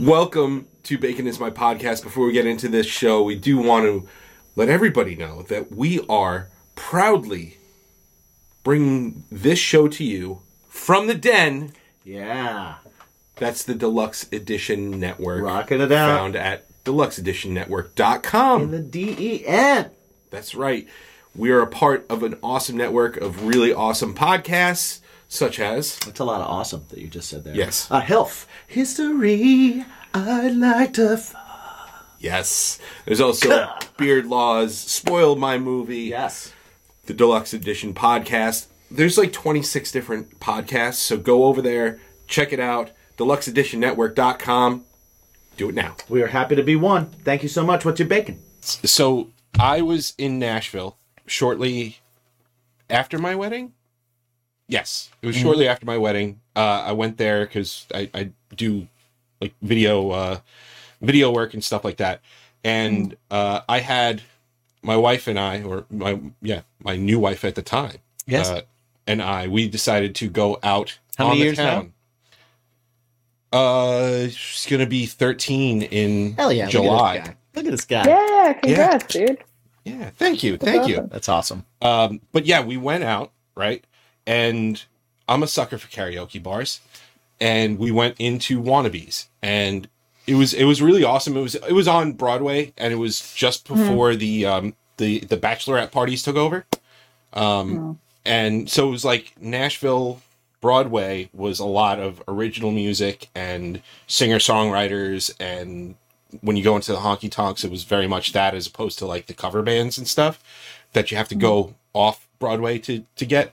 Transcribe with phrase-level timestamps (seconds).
[0.00, 2.02] Welcome to Bacon is My Podcast.
[2.02, 4.08] Before we get into this show, we do want to
[4.56, 7.58] let everybody know that we are proudly
[8.64, 10.40] bringing this show to you
[10.70, 11.74] from the den.
[12.02, 12.76] Yeah.
[13.36, 15.44] That's the Deluxe Edition Network.
[15.44, 16.16] Rocking it out.
[16.16, 18.62] Found at deluxeeditionnetwork.com.
[18.62, 19.90] In the D-E-N.
[20.30, 20.88] That's right.
[21.36, 24.99] We are a part of an awesome network of really awesome podcasts,
[25.32, 27.54] such as That's a lot of awesome that you just said there.
[27.54, 27.88] Yes.
[27.90, 28.46] Uh, health.
[28.66, 29.84] History.
[30.12, 31.12] I'd like to.
[31.12, 31.34] F-
[32.18, 32.78] Yes.
[33.06, 33.66] There's also
[33.96, 36.52] Beard Laws, Spoiled My Movie, yes.
[37.06, 38.66] the Deluxe Edition podcast.
[38.90, 42.90] There's like 26 different podcasts, so go over there, check it out.
[43.16, 44.84] DeluxeEditionNetwork.com.
[45.56, 45.96] Do it now.
[46.08, 47.06] We are happy to be one.
[47.24, 47.84] Thank you so much.
[47.84, 48.42] What's your bacon?
[48.60, 51.98] So I was in Nashville shortly
[52.90, 53.72] after my wedding.
[54.70, 56.40] Yes, it was shortly after my wedding.
[56.54, 58.86] Uh, I went there because I, I do
[59.40, 60.38] like video uh,
[61.02, 62.20] video work and stuff like that,
[62.62, 64.22] and uh, I had
[64.82, 68.48] my wife and I, or my yeah, my new wife at the time, Yes.
[68.48, 68.60] uh,
[69.08, 70.96] and I, we decided to go out.
[71.18, 71.70] How on many the years now?
[71.70, 71.92] town.
[73.52, 76.68] Uh, it's gonna be thirteen in Hell yeah.
[76.68, 77.34] July.
[77.56, 78.06] Look at this guy.
[78.06, 79.38] Yeah, congrats, dude.
[79.84, 81.08] Yeah, thank you, thank you.
[81.10, 81.64] That's awesome.
[81.82, 83.84] Um, but yeah, we went out, right?
[84.30, 84.84] And
[85.28, 86.80] I'm a sucker for karaoke bars.
[87.40, 89.26] And we went into Wannabes.
[89.42, 89.88] And
[90.28, 91.36] it was it was really awesome.
[91.36, 95.36] It was it was on Broadway and it was just before the um the the
[95.36, 96.64] bachelorette parties took over.
[97.32, 100.22] Um and so it was like Nashville
[100.60, 105.96] Broadway was a lot of original music and singer-songwriters and
[106.42, 109.06] when you go into the honky tonks, it was very much that as opposed to
[109.06, 110.38] like the cover bands and stuff
[110.92, 113.52] that you have to go off Broadway to to get.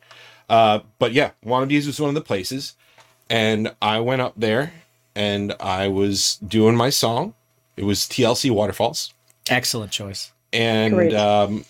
[0.50, 2.76] Uh, but yeah, Wannabes was one of the places,
[3.30, 4.72] and I went up there
[5.16, 7.34] and I was doing my song.
[7.76, 9.14] It was TLC Waterfalls,
[9.50, 10.32] Excellent choice.
[10.54, 11.14] and Great.
[11.14, 11.66] um,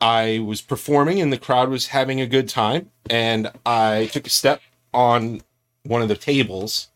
[0.00, 2.90] I was performing, and the crowd was having a good time.
[3.08, 4.60] And I took a step
[4.92, 5.40] on
[5.84, 6.88] one of the tables,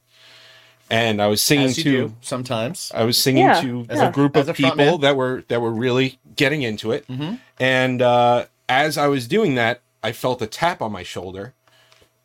[0.91, 2.91] and I was singing As you to do sometimes.
[2.95, 4.09] I was singing Yeah, to yeah.
[4.09, 5.01] a group As of a people man.
[5.01, 7.07] that were that were really getting into it.
[7.09, 7.39] Mhm.
[7.59, 11.55] And uh, as I was doing that, I felt a tap on my shoulder,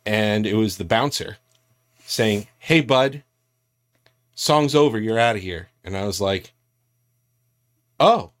[0.04, 1.38] and it was the bouncer
[2.04, 3.22] saying, "Hey, bud,
[4.34, 4.98] song's over.
[4.98, 6.52] You're out of here." And I was like,
[8.00, 8.32] "Oh,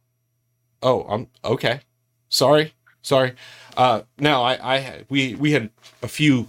[0.82, 1.80] oh, I'm okay.
[2.28, 3.34] Sorry, sorry."
[3.76, 5.70] Uh, now I, I, we, we had
[6.02, 6.48] a few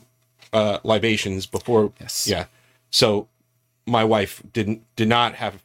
[0.54, 1.92] uh, libations before.
[2.00, 2.28] Yes.
[2.28, 2.46] Yeah.
[2.90, 3.28] So
[3.86, 5.64] my wife didn't did not have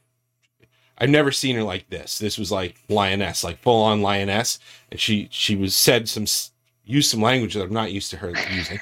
[0.98, 2.18] I've never seen her like this.
[2.18, 4.58] This was like lioness, like full on lioness,
[4.90, 6.26] and she she was said some
[6.84, 8.80] used some language that I'm not used to her using.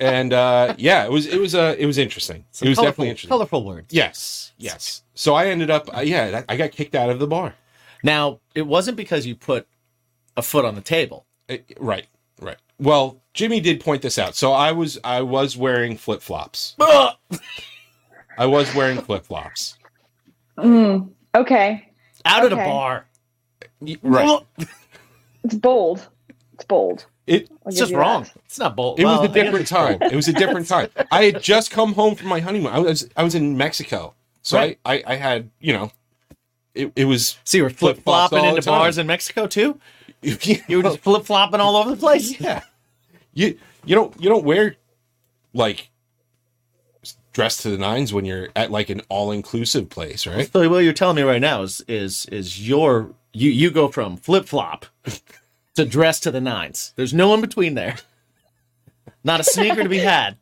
[0.00, 2.44] And uh yeah, it was it was uh it was interesting.
[2.50, 3.28] Some it was colorful, definitely interesting.
[3.28, 3.94] colorful words.
[3.94, 5.02] Yes, yes.
[5.14, 7.54] So I ended up uh, yeah, that- I got kicked out of the bar.
[8.02, 9.66] Now, it wasn't because you put
[10.36, 11.26] a foot on the table.
[11.48, 12.06] It- right,
[12.40, 12.56] right.
[12.80, 14.34] Well, Jimmy did point this out.
[14.34, 16.74] So I was I was wearing flip flops.
[18.36, 19.78] I was wearing flip flops.
[20.58, 21.88] Mm, okay,
[22.24, 23.06] Out of the bar.
[24.02, 24.40] Right.
[25.44, 26.08] it's bold.
[26.54, 27.06] It's bold.
[27.26, 28.24] It It's just wrong.
[28.24, 28.32] that.
[28.46, 28.98] It's not bold.
[29.00, 29.98] It Well, was a different time.
[30.02, 30.88] It was a different time.
[31.10, 32.72] I had just come home from my honeymoon.
[32.72, 34.78] I was I was in Mexico, so Right.
[34.84, 35.90] I, I I had you know,
[36.74, 39.78] it, it was So you were Flip-flops flip flopping into bars in Mexico too?
[40.22, 40.36] you,
[40.68, 42.38] You were just flip flopping all over the place?
[42.40, 42.62] yeah.
[43.32, 44.76] You you don't you don't wear
[45.54, 45.90] like
[47.32, 50.50] dressed to the nines when you're at like an all inclusive place, right?
[50.52, 54.16] So what you're telling me right now is is is your you you go from
[54.16, 54.86] flip flop
[55.74, 56.92] to dress to the nines.
[56.96, 57.96] There's no in between there.
[59.22, 60.36] Not a sneaker to be had.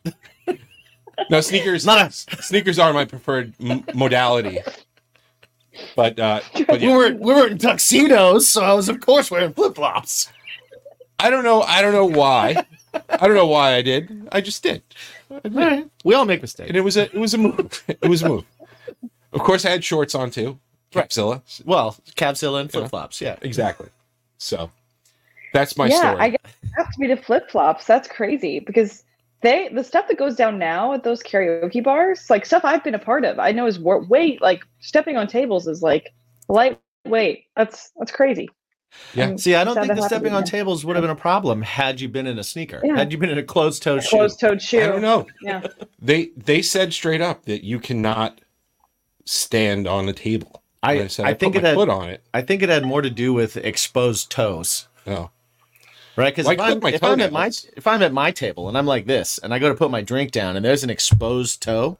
[1.31, 1.87] No sneakers.
[1.87, 2.10] Not a
[2.43, 4.59] sneakers are my preferred m- modality.
[5.97, 9.53] But uh, but we were we were in tuxedos, so I was of course wearing
[9.53, 10.31] flip flops.
[11.19, 11.62] I don't know.
[11.62, 12.65] I don't know why.
[13.09, 14.28] I don't know why I did.
[14.32, 14.82] I just did.
[16.04, 16.69] We all make mistakes.
[16.69, 17.84] and it was a it was a move.
[17.88, 18.44] It was a move.
[19.33, 20.59] Of course, I had shorts on too.
[20.92, 21.41] Capzilla.
[21.65, 23.36] Well, Capzilla and flip flops, yeah.
[23.41, 23.89] Exactly.
[24.36, 24.71] So
[25.53, 26.16] that's my yeah, story.
[26.19, 27.87] I guess it has to be the flip flops.
[27.87, 29.04] That's crazy because
[29.43, 32.95] they the stuff that goes down now at those karaoke bars, like stuff I've been
[32.95, 36.13] a part of, I know is wa- way like stepping on tables is like
[36.49, 37.45] lightweight.
[37.57, 38.49] That's that's crazy.
[39.15, 39.25] Yeah.
[39.28, 41.99] I'm See, I don't think the stepping on tables would have been a problem had
[42.01, 42.81] you been in a sneaker.
[42.84, 42.95] Yeah.
[42.95, 44.10] Had you been in a closed toe shoe.
[44.10, 44.81] Closed-toed shoe.
[44.83, 45.27] I don't know.
[45.41, 45.63] Yeah.
[45.99, 48.41] They they said straight up that you cannot
[49.25, 50.63] stand on a table.
[50.83, 52.22] I- And said, I I, think put it my had- foot on it.
[52.34, 54.89] I think it had more to do with exposed toes.
[55.07, 55.31] Oh,
[56.16, 56.34] Right?
[56.34, 58.76] Because if, I clip I'm, if I'm at my if I'm at my table and
[58.76, 61.62] I'm like this and I go to put my drink down and there's an exposed
[61.62, 61.98] toe,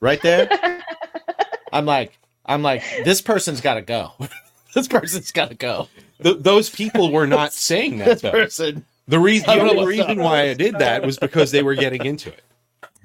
[0.00, 0.48] right there.
[1.72, 4.12] I'm like, I'm like, this person's got to go.
[4.74, 5.88] this person's got to go.
[6.22, 8.30] Th- those people were not saying that though.
[8.30, 8.84] person.
[9.08, 12.30] The reason, the only reason why I did that was because they were getting into
[12.30, 12.42] it.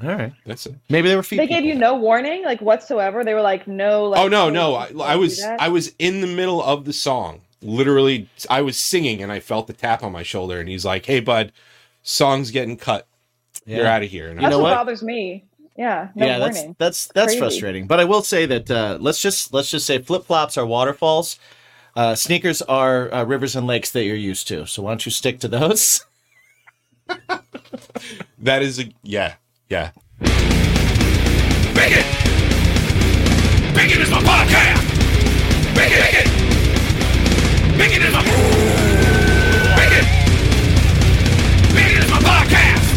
[0.02, 0.32] All right.
[0.46, 0.76] That's it.
[0.90, 1.38] Maybe they were feet.
[1.38, 3.26] They gave you no warning, like whatsoever.
[3.26, 4.06] They were like, no.
[4.06, 4.76] Like, oh no, no!
[4.76, 5.42] I, I was.
[5.42, 7.42] I was in the middle of the song.
[7.62, 11.06] Literally, I was singing and I felt the tap on my shoulder, and he's like,
[11.06, 11.52] "Hey, bud,
[12.04, 13.06] song's getting cut.
[13.66, 14.76] You're out of here." And You That's know what, what?
[14.78, 15.44] bothers me.
[15.78, 16.10] Yeah.
[16.16, 16.76] No yeah, that's warning.
[16.78, 17.40] that's that's Crazy.
[17.40, 17.88] frustrating.
[17.88, 21.38] But I will say that uh, let's just let's just say flip flops are waterfalls.
[21.96, 24.66] Uh, sneakers are uh, rivers and lakes that you're used to.
[24.68, 26.06] So why don't you stick to those?
[28.40, 29.36] that is a yeah,
[29.70, 29.92] yeah.
[30.20, 32.06] Bigot!
[33.74, 35.76] Bigot is my podcast!
[35.76, 36.12] Bigot!
[36.12, 36.29] Bigot!
[37.80, 38.22] Bigot is my...
[39.78, 40.06] Bigot!
[41.74, 42.88] Bigot is my podcast!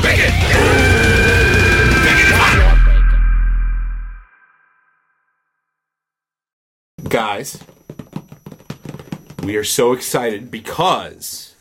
[0.00, 0.32] Bigot!
[2.04, 2.50] Bigot is my...
[7.08, 7.58] Guys,
[9.42, 11.56] we are so excited because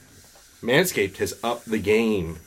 [0.61, 2.37] Manscaped has upped the game.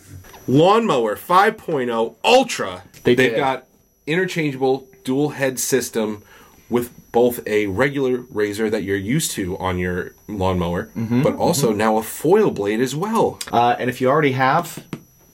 [0.47, 2.85] Lawnmower 5.0 Ultra.
[3.03, 3.39] They They've did.
[3.39, 3.67] got
[4.07, 6.23] interchangeable dual head system
[6.71, 11.73] with both a regular razor that you're used to on your lawnmower, Mm-hmm, but also
[11.73, 13.39] now a foil blade as well.
[13.53, 14.85] Uh, and if you already have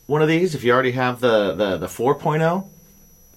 [0.07, 2.69] one of these, if you already have the the the 4.0,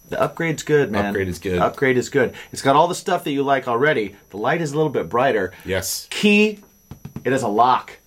[0.09, 1.07] the upgrade's good, man.
[1.07, 1.59] Upgrade is good.
[1.59, 2.33] Upgrade is good.
[2.51, 4.15] It's got all the stuff that you like already.
[4.29, 5.51] The light is a little bit brighter.
[5.65, 6.07] Yes.
[6.09, 6.59] Key,
[7.25, 7.97] it has a lock.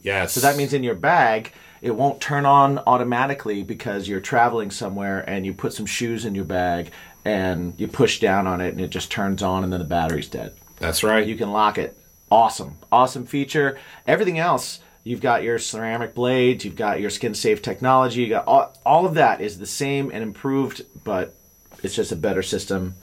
[0.00, 0.32] Yes.
[0.32, 5.20] So that means in your bag, it won't turn on automatically because you're traveling somewhere
[5.28, 6.90] and you put some shoes in your bag
[7.24, 10.28] and you push down on it and it just turns on and then the battery's
[10.28, 10.54] dead.
[10.78, 11.26] That's right.
[11.26, 11.98] You can lock it.
[12.30, 12.78] Awesome.
[12.90, 13.78] Awesome feature.
[14.06, 18.46] Everything else, you've got your ceramic blades, you've got your skin safe technology, you got
[18.46, 21.34] all, all of that is the same and improved, but
[21.82, 22.94] it's just a better system.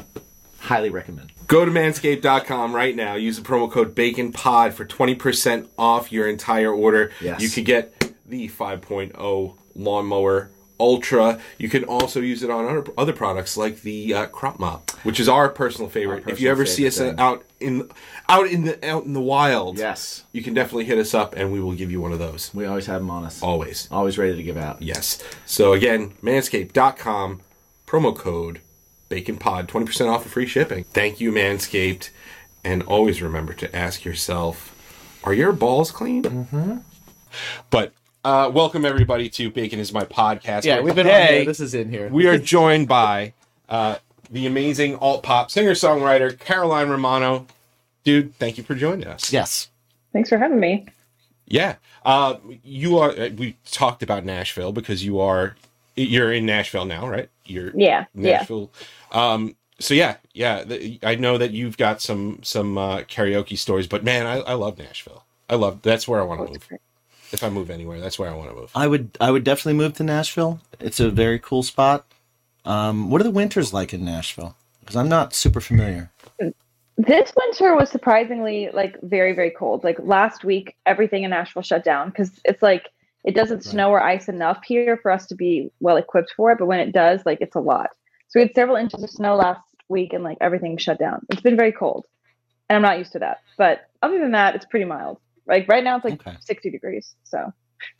[0.59, 1.31] Highly recommend.
[1.47, 3.15] Go to manscaped.com right now.
[3.15, 7.12] Use the promo code BACONPOD for 20% off your entire order.
[7.19, 7.41] Yes.
[7.41, 10.51] You could get the 5.0 lawnmower
[10.81, 11.39] ultra.
[11.57, 15.19] You can also use it on other, other products like the uh, crop mop, which
[15.19, 16.28] is our personal favorite.
[16.28, 17.19] if you ever see us favorite thing.
[17.19, 17.89] out in
[18.28, 20.24] out in the out in the wild, Yes.
[20.33, 22.51] you can definitely hit us up and we will give you one of those.
[22.54, 23.42] We always have them on us.
[23.44, 23.88] Always.
[23.92, 24.81] Always ready to give out.
[24.81, 25.24] Yes.
[25.45, 27.42] So again, manscaped.com,
[27.88, 28.62] promo code
[29.10, 30.86] BaconPod, 20% off of free shipping.
[30.86, 32.10] Thank you, Manscaped.
[32.63, 34.74] And always remember to ask yourself,
[35.24, 36.24] are your balls clean?
[36.24, 36.78] Mm-hmm.
[37.69, 37.92] But
[38.23, 40.63] uh, welcome everybody to Bacon is My Podcast.
[40.63, 41.45] Yeah, we've been on here.
[41.45, 42.09] This is in here.
[42.09, 43.33] We are joined by
[43.69, 43.97] uh,
[44.29, 47.47] the amazing alt pop singer songwriter Caroline Romano.
[48.03, 49.31] Dude, thank you for joining us.
[49.33, 49.69] Yes.
[50.13, 50.88] Thanks for having me.
[51.47, 51.75] Yeah.
[52.06, 53.12] Uh, you are.
[53.12, 55.56] uh, We talked about Nashville because you are.
[55.95, 57.29] You're in Nashville now, right?
[57.45, 58.06] You're Yeah.
[58.15, 58.38] Yeah.
[58.39, 58.71] Nashville.
[59.12, 59.56] Um.
[59.79, 60.63] So yeah, yeah.
[60.63, 64.53] The, I know that you've got some some uh, karaoke stories, but man, I, I
[64.53, 65.25] love Nashville.
[65.50, 65.81] I love.
[65.81, 66.79] That's where I want to move.
[67.33, 68.72] If I move anywhere, that's where I want to move.
[68.75, 70.60] I would I would definitely move to Nashville.
[70.80, 72.06] It's a very cool spot.
[72.66, 74.56] Um, what are the winters like in Nashville?
[74.80, 76.12] Because I'm not super familiar.
[76.98, 79.83] This winter was surprisingly like very very cold.
[79.83, 82.89] Like last week, everything in Nashville shut down because it's like
[83.24, 86.60] it doesn't snow or ice enough here for us to be well equipped for it.
[86.60, 87.89] But when it does, like it's a lot.
[88.28, 91.25] So we had several inches of snow last week, and like everything shut down.
[91.30, 92.06] It's been very cold,
[92.69, 93.40] and I'm not used to that.
[93.57, 95.19] But other than that, it's pretty mild.
[95.52, 96.36] Like right now, it's like Okay.
[96.40, 97.14] 60 degrees.
[97.26, 97.54] So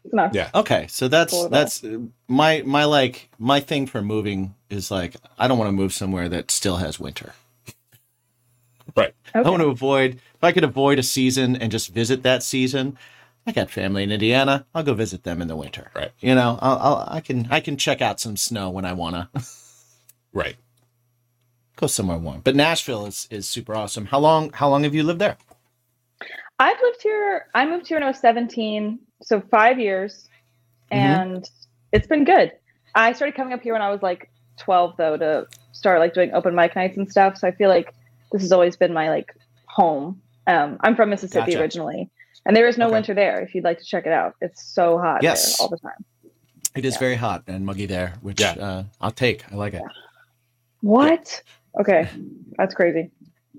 [0.05, 0.34] it's not.
[0.34, 0.50] Yeah.
[0.55, 1.84] Okay, so that's Cool that's
[2.27, 6.29] my my like my thing for moving is like I don't want to move somewhere
[6.29, 7.34] that still has winter.
[8.96, 9.13] Right.
[9.34, 9.48] Okay.
[9.48, 12.98] I want to avoid if I could avoid a season and just visit that season.
[13.48, 14.65] I got family in Indiana.
[14.75, 15.91] I'll go visit them in the winter.
[15.96, 16.12] Right.
[16.20, 19.29] You know, I'll, I'll I can I can check out some snow when I wanna
[20.34, 20.58] Right.
[21.77, 22.41] go somewhere warm.
[22.43, 24.08] But Nashville is is super awesome.
[24.08, 25.38] How long how long have you lived there?
[26.61, 27.47] I've lived here.
[27.55, 30.29] I moved here when I was 17, so five years,
[30.91, 31.43] and
[31.91, 32.51] it's been good.
[32.93, 36.31] I started coming up here when I was like 12, though, to start like doing
[36.35, 37.35] open mic nights and stuff.
[37.37, 37.91] So I feel like
[38.31, 39.25] this has always been my like
[39.69, 40.21] home.
[40.45, 41.61] Um, I'm from Mississippi Gotcha.
[41.63, 42.11] originally,
[42.45, 42.93] and there is no Okay.
[42.93, 43.41] winter there.
[43.41, 45.47] If you'd like to check it out, it's so hot Yes.
[45.47, 46.05] there all the time.
[46.75, 48.51] It is very hot and muggy there, which Yeah.
[48.51, 49.51] uh, I'll take.
[49.51, 49.81] I like it.
[50.81, 51.41] What?
[51.79, 52.07] Okay,
[52.57, 53.09] that's crazy.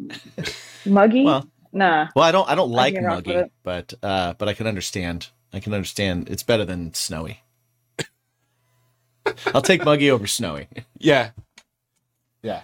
[0.87, 1.25] Muggy?
[1.25, 2.09] Well, nah.
[2.15, 5.29] Well, I don't I don't like can muggy, but uh but I can understand.
[5.53, 7.43] I can understand it's better than snowy.
[9.55, 10.69] I'll take muggy over snowy.
[10.99, 11.31] Yeah.
[12.43, 12.63] Yeah.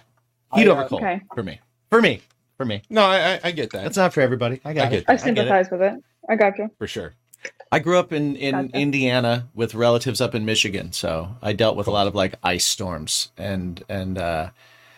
[0.53, 1.21] Heat I, over uh, cold Okay.
[1.33, 1.59] for me.
[1.89, 2.21] For me.
[2.57, 2.81] For me.
[2.89, 4.59] No, I I, I get that That's not for everybody.
[4.65, 4.91] I got I it.
[4.91, 5.23] get I that.
[5.23, 5.37] get it.
[5.37, 5.93] sympathize with it.
[6.29, 6.69] I got you.
[6.77, 7.13] for sure.
[7.71, 8.77] I grew up in in Gotcha.
[8.77, 12.65] Indiana with relatives up in Michigan, so I dealt with a lot of like ice
[12.65, 14.49] storms and and uh,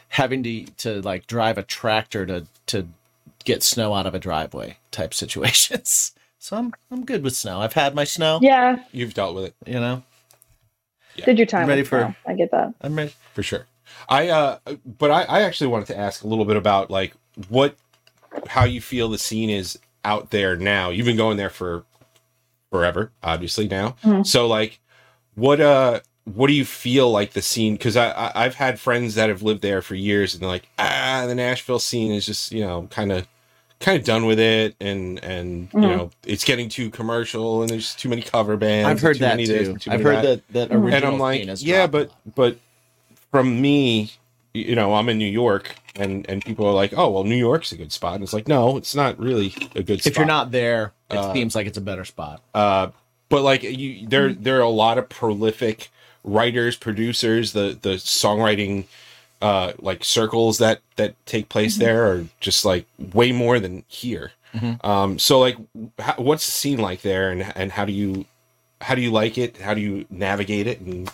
[0.08, 2.88] having to to like drive a tractor to to
[3.43, 6.12] get snow out of a driveway type situations.
[6.39, 7.60] So I'm I'm good with snow.
[7.62, 8.39] I've had my snow.
[8.41, 10.03] Yeah, You've dealt with it You know,
[11.24, 11.63] did your time.
[11.63, 12.15] I'm Ready for- snow.
[12.25, 12.74] I get that.
[12.81, 13.13] I'm ready.
[13.33, 13.65] for sure.
[14.10, 17.13] I uh, but I, I actually wanted to ask a little bit about like
[17.50, 17.75] what,
[18.48, 20.89] how you feel the scene is out there now.
[20.89, 21.83] You've been going there for
[22.71, 23.95] forever, obviously now.
[24.03, 24.25] Mhm.
[24.25, 24.79] So like,
[25.36, 27.74] what uh, what do you feel like the scene?
[27.75, 30.67] Because I, I I've had friends that have lived there for years, and they're like,
[30.79, 33.27] ah, the Nashville scene is just you know kind of
[33.82, 35.90] kind of done with it and and you Mhm.
[35.98, 39.32] know it's getting too commercial and there's too many cover bands I've heard too that
[39.38, 39.72] many this too.
[39.72, 40.76] and too I've heard that that Mhm.
[40.76, 42.58] original and I'm like, has yeah, but but
[43.32, 44.12] from me,
[44.54, 47.72] you know, I'm in New York, and and people are like, oh, well, New York's
[47.72, 50.02] a good spot, and it's like, no, it's not really a good.
[50.02, 50.12] spot.
[50.12, 52.42] if you're not there, it Uh, seems like it's a better spot.
[52.54, 52.88] uh,
[53.30, 55.90] but like you, there there are a lot of prolific
[56.24, 58.84] writers, producers, the the songwriting.
[59.41, 64.31] Uh, like circles that that take place there are just like way more than here.
[64.55, 64.79] Mhm.
[64.83, 65.57] Um, so like,
[66.00, 68.25] how, what's the scene like there, and and how do you
[68.81, 69.57] how do you like it?
[69.57, 70.79] How do you navigate it?
[70.81, 71.10] And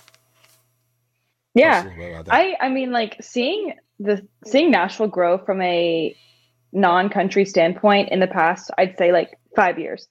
[1.58, 2.46] tell us a Yeah, little bit about that.
[2.46, 6.16] I I mean like seeing the seeing Nashville grow from a
[6.74, 10.08] non-country standpoint in the past, I'd say like 5 years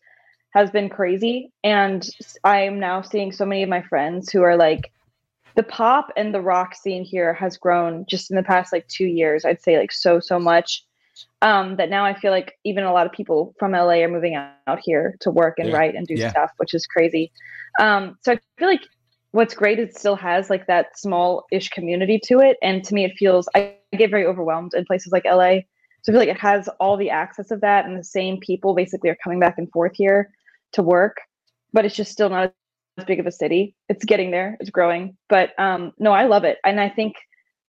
[0.52, 2.04] has been crazy and
[2.44, 4.92] I am now seeing so many of my friends who are like
[5.56, 9.06] the pop and the rock scene here has grown just in the past like 2
[9.06, 9.44] years.
[9.44, 10.84] I'd say like so so much
[11.42, 14.34] um that now I feel like even a lot of people from LA are moving
[14.34, 15.76] out here to work and Yeah.
[15.76, 16.30] write and do Yeah.
[16.30, 17.32] stuff, which is crazy.
[17.80, 18.82] Um so I feel like
[19.32, 23.12] what's great it still has like that small-ish community to it and to me it
[23.18, 25.58] feels i get very overwhelmed in places like la
[26.02, 28.74] so i feel like it has all the access of that and the same people
[28.74, 30.30] basically are coming back and forth here
[30.72, 31.16] to work
[31.74, 32.54] but it's just still not
[32.98, 33.74] as big of a city.
[33.88, 36.58] It's getting there it's growing but um no i love it.
[36.64, 37.16] And i think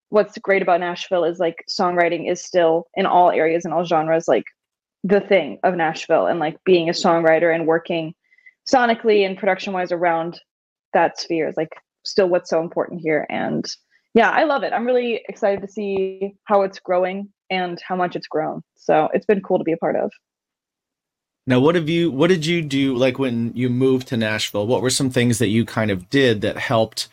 [0.09, 4.27] what's great about nashville is like songwriting is still in all areas and all genres
[4.27, 4.45] like
[5.03, 8.13] the thing of nashville and like being a songwriter and working
[8.71, 10.39] sonically and production wise around
[10.93, 13.25] that sphere is like still what's so important here.
[13.29, 13.65] And
[14.13, 14.73] yeah i love it.
[14.73, 18.61] I'm really excited to see how it's growing and how much it's grown.
[18.75, 20.11] So it's been cool to be a part of
[21.47, 22.11] Now, what have you?
[22.11, 22.95] What did you do?
[22.95, 26.41] Like when you moved to Nashville, what were some things that you kind of did
[26.41, 27.07] that helped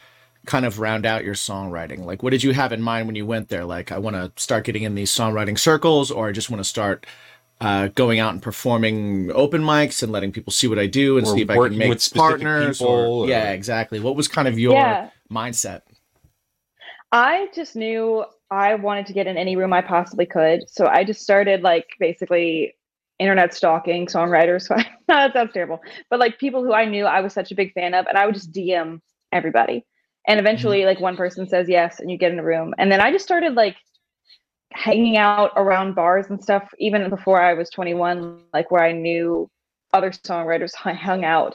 [0.47, 2.05] kind of round out your songwriting?
[2.05, 3.65] Like, what did you have in mind when you went there?
[3.65, 6.69] Like, I want to start getting in these songwriting circles, or I just want to
[6.69, 7.07] start
[7.61, 11.27] uh, going out and performing open mics and letting people see what I do and
[11.27, 12.79] Or see if I can make with specific partners.
[12.79, 14.01] people, Or, or- yeah, exactly.
[14.01, 15.83] What was kind of your yeah mindset?
[17.13, 21.05] i just knew i wanted to get in any room i possibly could so i
[21.05, 22.75] just started like basically
[23.25, 25.81] internet stalking songwriters so I, that sounds terrible.
[26.11, 28.27] But like people who i knew i was such a big fan of and i
[28.27, 29.01] would just dm
[29.33, 29.85] everybody.
[30.27, 32.75] And eventually like one person says yes and you get in a room.
[32.79, 33.77] And then i just started like
[34.73, 39.49] hanging out around bars and stuff even before i was 21 like where i knew
[39.93, 41.55] other songwriters hu- hung out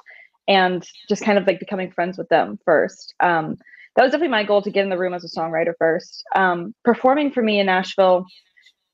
[0.50, 3.14] and just kind of like becoming friends with them first.
[3.20, 3.58] Um,
[3.96, 6.24] that was definitely my goal to get in the room as a songwriter first.
[6.36, 8.26] Um, performing for me in nashville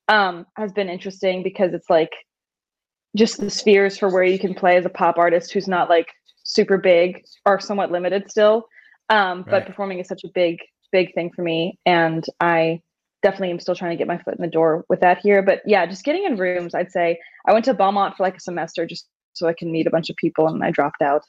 [0.09, 2.11] um, has been interesting because it's like
[3.15, 6.13] just the spheres for where you can play as a pop artist who's not like
[6.43, 8.67] super big are somewhat limited still.
[9.09, 9.65] Um, but Right.
[9.67, 10.59] performing is such a big
[10.91, 12.79] big thing for me and i
[13.21, 15.41] definitely am still trying to get my foot in the door with that here.
[15.41, 18.39] But yeah just getting in rooms i'd say i went to belmont for like a
[18.39, 21.23] semester just so i can meet a bunch of people and i dropped out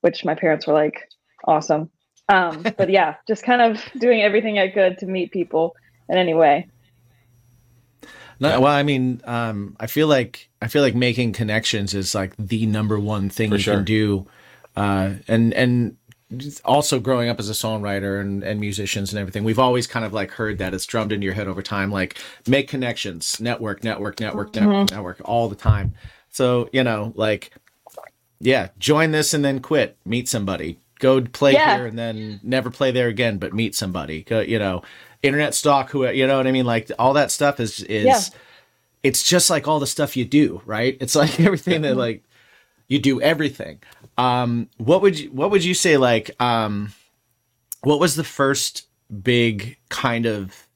[0.00, 1.08] which my parents were like
[1.46, 1.90] awesome.
[2.28, 5.74] Um, but yeah just kind of doing everything i could to meet people.
[6.08, 6.68] In any way
[8.42, 12.34] No, well, I mean, um, I feel like I feel like making connections is like
[12.38, 13.74] the number one thing For you sure.
[13.76, 14.26] can do,
[14.76, 15.96] uh, and and
[16.64, 20.12] also growing up as a songwriter and, and musicians and everything, we've always kind of
[20.12, 24.18] like heard that it's drummed into your head over time, like make connections, network, network,
[24.18, 25.94] network, network, network, all the time.
[26.30, 27.52] So you know, like,
[28.40, 31.76] yeah, join this and then quit, meet somebody, go play Yeah.
[31.76, 34.82] here and then never play there again, but meet somebody, go, you know,
[35.22, 38.20] internet stock, who you know what I mean, like all that stuff is is Yeah.
[39.02, 40.96] it's just like all the stuff you do, right?
[41.00, 42.22] It's like everything that like
[42.88, 43.80] you do everything.
[44.18, 46.92] Um, what would you what would you say like um,
[47.82, 48.86] what was the first
[49.22, 50.66] big kind of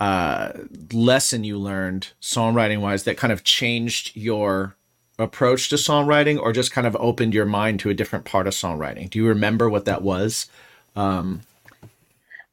[0.00, 0.52] uh,
[0.92, 4.76] lesson you learned songwriting wise that kind of changed your
[5.18, 8.52] approach to songwriting or just kind of opened your mind to a different part of
[8.52, 9.08] songwriting?
[9.08, 10.46] Do you remember what that was?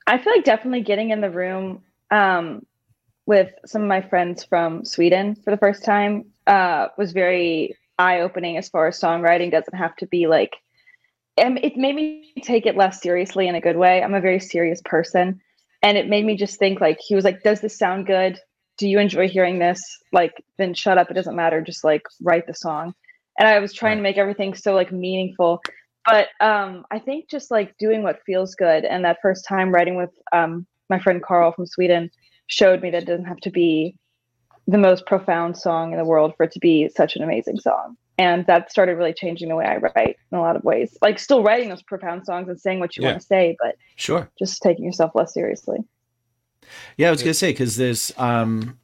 [0.08, 2.66] I feel like definitely getting in the room um,
[3.26, 8.22] with some of my friends from Sweden for the first time uh, was very eye
[8.22, 9.52] opening as far as songwriting.
[9.52, 10.56] Doesn't have to be like.
[11.38, 14.04] And it made me take it less seriously in a good way.
[14.04, 15.40] I'm a very serious person,
[15.82, 18.40] and it made me just think like he was like, "Does this sound good?
[18.78, 19.82] Do you enjoy hearing this?
[20.12, 21.10] Like, then shut up.
[21.10, 21.62] It doesn't matter.
[21.62, 22.94] Just like write the song."
[23.40, 25.62] And I was trying to make everything so like meaningful
[26.06, 29.96] but um i think just like doing what feels good and that first time writing
[29.96, 32.10] with um my friend carl from sweden
[32.48, 33.96] showed me that it doesn't have to be
[34.68, 37.96] the most profound song in the world for it to be such an amazing song
[38.18, 41.18] and that started really changing the way i write in a lot of ways like
[41.20, 43.10] still writing those profound songs and saying what you Yeah.
[43.10, 44.30] want to say but Sure.
[44.38, 45.80] just taking yourself less seriously
[46.98, 48.78] Yeah, I was gonna say because there's um,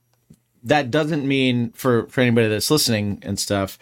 [0.64, 3.78] that doesn't mean for for anybody that's listening and stuff.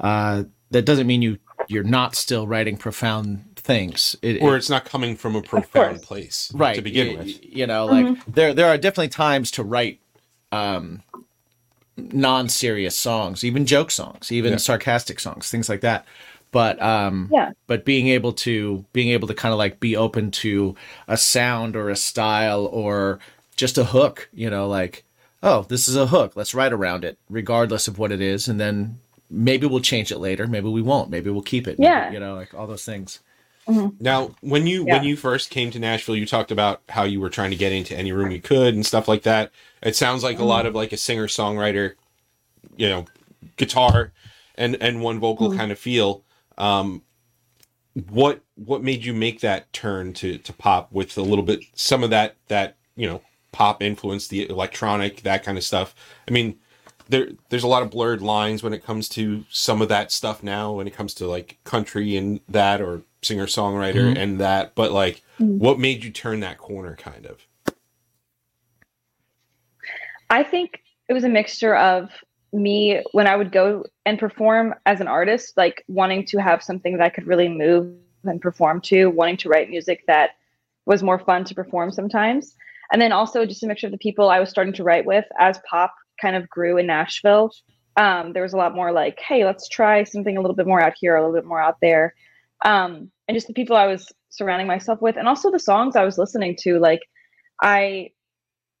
[0.00, 4.16] Uh, that doesn't mean you you're not still writing profound things.
[4.22, 7.26] It, or it- it's not coming from a profound place right to begin y- with.
[7.26, 9.98] y- You know, like there there are definitely times to write
[10.52, 11.02] um,
[11.96, 14.58] non-serious songs, even joke songs, even Yeah.
[14.58, 16.04] sarcastic songs, things like that.
[16.52, 17.50] But um, Yeah.
[17.66, 20.76] but being able to being able to kind of like be open to
[21.08, 23.18] a sound or a style or
[23.56, 25.02] just a hook, you know, like
[25.42, 28.58] oh, this is a hook, let's write around it, regardless of what it is, and
[28.58, 28.98] then
[29.30, 32.12] maybe we'll change it later, maybe we won't, maybe we'll keep it, maybe- Yeah.
[32.12, 33.20] you know, like all those things.
[33.68, 33.96] Mm-hmm.
[33.98, 34.94] Now, when you Yeah.
[34.94, 37.72] when you first came to Nashville, you talked about how you were trying to get
[37.72, 39.50] into any room you could and stuff like that.
[39.82, 40.48] It sounds like a mm-hmm.
[40.48, 41.94] lot of like a singer songwriter,
[42.76, 43.06] you know,
[43.56, 44.12] guitar
[44.54, 45.58] and and one vocal mm-hmm.
[45.58, 46.22] kind of feel.
[46.58, 47.02] Um,
[48.10, 52.04] what what made you make that turn to to pop with a little bit some
[52.04, 53.20] of that that you know
[53.52, 55.94] pop influence, the electronic that kind of stuff?
[56.28, 56.58] I mean,
[57.08, 60.42] there there's a lot of blurred lines when it comes to some of that stuff
[60.42, 64.16] now when it comes to like country and that or singer songwriter mm-hmm.
[64.16, 65.58] and that but like mm.
[65.58, 67.46] what made you turn that corner kind of?
[70.30, 72.10] I think it was a mixture of
[72.52, 76.96] me when I would go and perform as an artist, like wanting to have something
[76.96, 77.94] that I could really move
[78.24, 80.30] and perform to, wanting to write music that
[80.84, 82.56] was more fun to perform sometimes.
[82.92, 85.24] And then also just a mixture of the people I was starting to write with
[85.38, 87.50] as pop kind of grew in Nashville.
[87.96, 90.80] Um, there was a lot more like, hey, let's try something a little bit more
[90.80, 92.14] out here, a little bit more out there.
[92.64, 96.04] Um, and just the people I was surrounding myself with, and also the songs I
[96.04, 96.78] was listening to.
[96.78, 97.00] Like,
[97.62, 98.10] I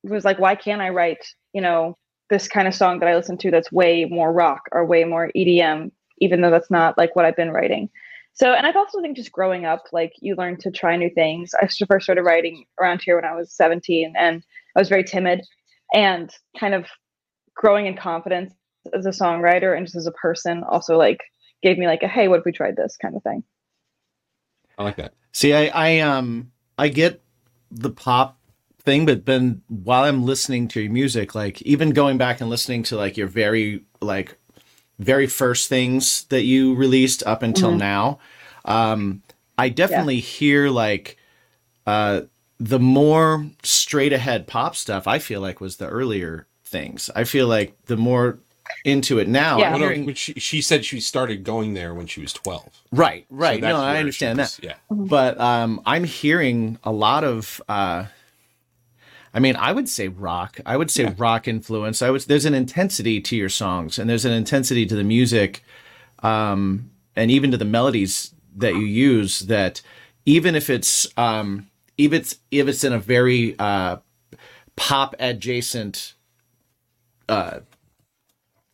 [0.02, 1.96] was like, why can't I write, you know,
[2.28, 5.30] this kind of song that I listen to that's way more rock or way more
[5.36, 7.88] EDM, even though that's not like what I've been writing.
[8.34, 11.54] So, and I also think just growing up, like you learn to try new things.
[11.54, 14.42] I first started writing around here when I was 17 and
[14.76, 15.42] I was very timid
[15.94, 16.84] and kind of
[17.56, 18.54] growing in confidence
[18.94, 21.20] as a songwriter and just as a person also like
[21.62, 22.96] gave me like a, hey, what if we tried this?
[22.96, 23.42] kind of thing?
[24.78, 25.14] i like that.
[25.32, 27.22] See, I, I um I get
[27.70, 28.38] the pop
[28.82, 32.82] thing, but then while I'm listening to your music, like even going back and listening
[32.84, 34.38] to like your very like
[34.98, 38.18] very first things that you released up until now,
[38.64, 39.22] um,
[39.58, 41.16] I definitely hear like
[41.86, 42.22] uh
[42.58, 47.10] the more straight ahead pop stuff I feel like was the earlier things.
[47.14, 48.38] I feel like the more
[48.84, 49.58] into it now.
[49.58, 49.72] Yeah.
[49.74, 53.60] I'm hearing- she, she said she started going there when she was 12 right, right.
[53.60, 57.60] that's no, I understand was- that yeah but um, I'm hearing a lot of.
[57.68, 58.06] Uh,
[59.32, 60.58] I mean, I would say rock.
[60.64, 61.14] I would say Yeah.
[61.18, 62.00] rock influence.
[62.02, 62.22] I would.
[62.22, 65.62] There's an intensity to your songs, and there's an intensity to the music,
[66.22, 69.40] um, and even to the melodies that you use.
[69.40, 69.82] That
[70.24, 73.98] even if it's um, if it's if it's in a very uh,
[74.76, 76.14] pop adjacent
[77.28, 77.60] uh,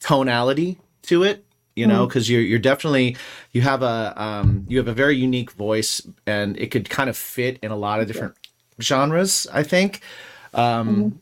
[0.00, 1.44] tonality to it
[1.76, 3.16] you know because you're you're definitely
[3.52, 7.16] you have a um you have a very unique voice and it could kind of
[7.16, 8.34] fit in a lot of different
[8.80, 10.00] genres i think.
[10.54, 11.20] Um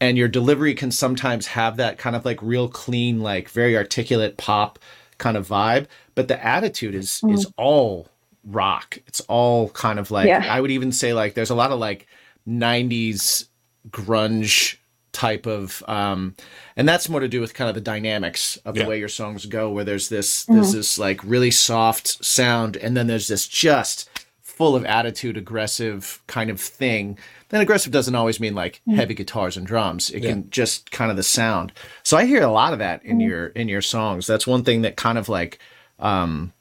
[0.00, 4.36] and your delivery can sometimes have that kind of like real clean like very articulate
[4.36, 4.78] pop
[5.16, 8.08] kind of vibe but the attitude is is all
[8.44, 8.98] rock.
[9.06, 10.44] It's all kind of like Yeah.
[10.50, 12.06] i would even say like there's a lot of like
[12.46, 13.46] 90s
[13.90, 14.76] grunge
[15.12, 16.34] type of um
[16.76, 18.86] and that's more to do with kind of the dynamics of the Yeah.
[18.88, 23.06] way your songs go where there's this there's this like really soft sound and then
[23.06, 24.08] there's this just
[24.42, 27.16] full of attitude aggressive kind of thing.
[27.50, 30.10] Then aggressive doesn't always mean like heavy guitars and drums.
[30.10, 31.72] It can just kind of the sound.
[32.02, 34.26] So i hear a lot of that in your in your songs.
[34.26, 35.58] That's one thing that kind of like
[36.00, 36.52] um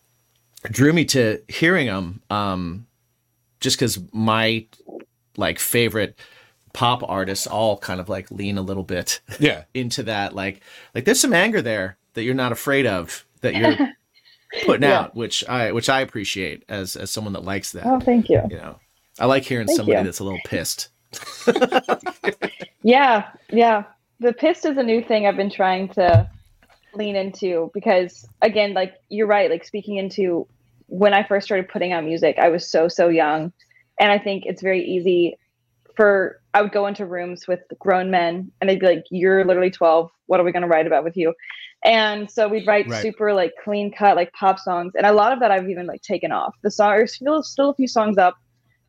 [0.71, 2.85] drew me to hearing them um
[3.59, 4.65] just because my
[5.35, 6.17] like favorite
[6.77, 10.61] pop artists all kind of like lean a little bit yeah into that like
[10.93, 13.75] like there's some anger there that you're not afraid of that you're
[14.65, 14.99] putting Yeah.
[14.99, 18.41] out which i which i appreciate as as someone that likes that Oh, thank you.
[18.49, 18.79] you know
[19.19, 20.03] i like hearing Thank somebody you.
[20.03, 20.89] that's a little pissed
[22.83, 23.83] Yeah, yeah.
[24.19, 26.29] The pissed is a new thing I've been trying to
[26.93, 30.47] lean into because again, like you're right, like speaking into
[30.87, 33.51] when I first started putting out music, I was so so young,
[33.99, 35.37] and I think it's very easy
[35.95, 39.69] for I would go into rooms with grown men and they'd be like, "You're literally
[39.69, 40.09] 12.
[40.25, 41.35] What are we going to write about with you?"
[41.85, 42.99] And so we'd write Right.
[42.99, 46.01] super like clean cut like pop songs, and a lot of that I've even like
[46.01, 46.55] taken off.
[46.63, 48.35] The song there's still still a few songs up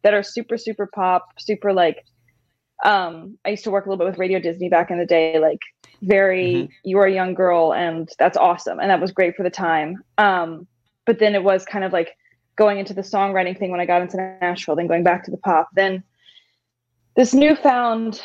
[0.03, 2.07] that are super super pop, super like.
[2.85, 5.39] Um, I used to work a little bit with Radio Disney back in the day,
[5.39, 5.61] like
[6.01, 9.51] very you are a young girl and that's awesome and that was great for the
[9.51, 10.03] time.
[10.17, 10.67] Um,
[11.05, 12.13] but then it was kind of like
[12.57, 15.39] going into the songwriting thing when I got into Nashville, then going back to the
[15.39, 16.03] pop, then
[17.19, 18.23] this newfound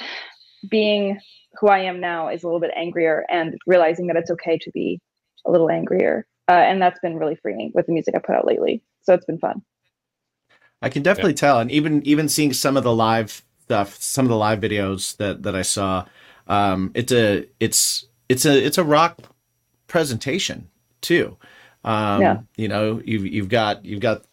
[0.70, 1.20] being
[1.60, 4.72] who I am now is a little bit angrier and realizing that it's okay to
[4.72, 5.02] be
[5.46, 6.28] a little angrier.
[6.48, 8.84] Uh, and that's been really freeing with the music I put out lately.
[9.02, 9.64] So it's been fun.
[10.84, 14.30] I can definitely tell, and even even seeing some of the live stuff, some of
[14.30, 16.06] the live videos that that I saw,
[16.48, 19.18] um, it's a it's it's a it's a rock
[19.88, 20.68] presentation
[21.02, 21.38] too.
[21.84, 22.38] Um, Yeah.
[22.58, 24.24] You know, you've you've got you've got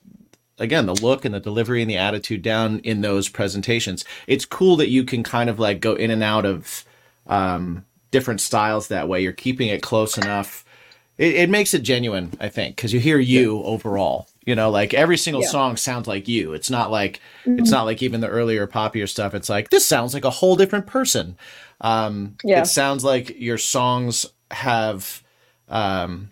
[0.60, 4.04] again the look and the delivery and the attitude down in those presentations.
[4.26, 6.84] It's cool that you can kind of like go in and out of
[7.26, 9.20] um, different styles that way.
[9.22, 10.64] You're keeping it close enough.
[11.18, 14.28] It, it makes it genuine, I think, because you hear you overall.
[14.46, 15.48] You know, like every single Yeah.
[15.48, 16.54] song sounds like you.
[16.54, 19.34] It's not like it's not like even the earlier poppier stuff.
[19.34, 21.36] It's like this sounds like a whole different person.
[21.82, 22.62] Um, Yeah.
[22.62, 25.22] It sounds like your songs have
[25.68, 26.28] um,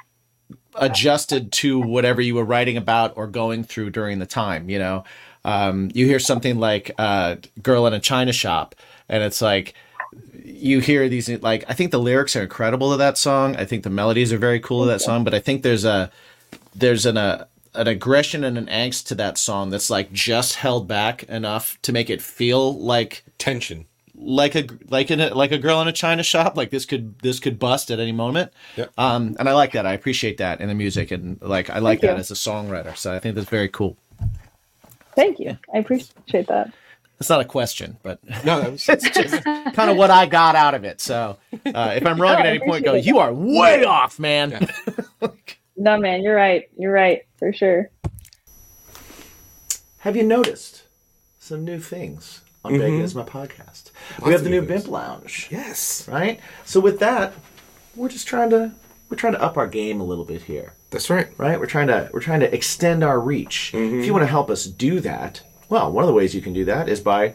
[0.74, 4.68] adjusted to whatever you were writing about or going through during the time.
[4.68, 5.04] You know,
[5.44, 8.74] um, you hear something like uh, "Girl in a China Shop,"
[9.08, 9.74] and it's like
[10.44, 13.56] you hear these like I think the lyrics are incredible to that song.
[13.56, 16.10] I think the melodies are very cool to that song, but I think there's a
[16.74, 20.88] there's an a an aggression and an angst to that song that's like just held
[20.88, 23.86] back enough to make it feel like Tension.
[24.20, 27.16] Like a like in a, like a girl in a china shop like this could
[27.20, 28.90] this could bust at any moment Yep.
[28.98, 32.00] um and i like that i appreciate that in the music and like i like
[32.00, 32.20] Thank that you.
[32.20, 33.96] as a songwriter so i think that's very cool
[35.14, 35.58] Thank you.
[35.74, 36.72] I appreciate that.
[37.20, 40.56] it's not a question but No, that was it's just kind of what i got
[40.56, 43.06] out of it so uh, if i'm wrong No, at any point go appreciate it.
[43.06, 44.68] you are way off man
[45.80, 46.68] No, man, you're right.
[46.76, 47.88] You're right for sure.
[49.98, 50.82] Have you noticed
[51.38, 52.40] some new things
[52.72, 53.36] on Bacon is mm-hmm.
[53.38, 53.90] My podcast?
[54.24, 54.84] we have the new things.
[54.84, 56.08] Bimp Lounge, yes.
[56.08, 56.40] right?
[56.64, 57.34] So with that,
[57.94, 58.72] we're just trying to
[59.08, 61.28] we're trying to up our game a little bit here, That's right.
[61.38, 61.58] right?
[61.58, 63.72] We're trying to we're trying to extend our reach.
[63.74, 64.12] If you mm-hmm.
[64.12, 66.88] want to help us do that, well, one of the ways you can do that
[66.88, 67.34] is by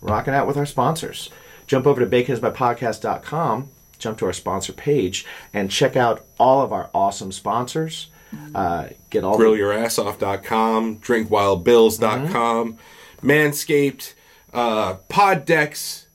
[0.00, 1.30] rocking out with our sponsors.
[1.66, 6.90] Jump over to baconismypodcast.com, jump to our sponsor page, and check out all of our
[6.94, 8.08] awesome sponsors.
[8.34, 8.56] Mm-hmm.
[8.56, 12.78] Uh, get all grillyourassoff.com, drinkwildbills.com,
[13.22, 14.14] Manscaped,
[14.52, 16.06] uh, Pod Decks.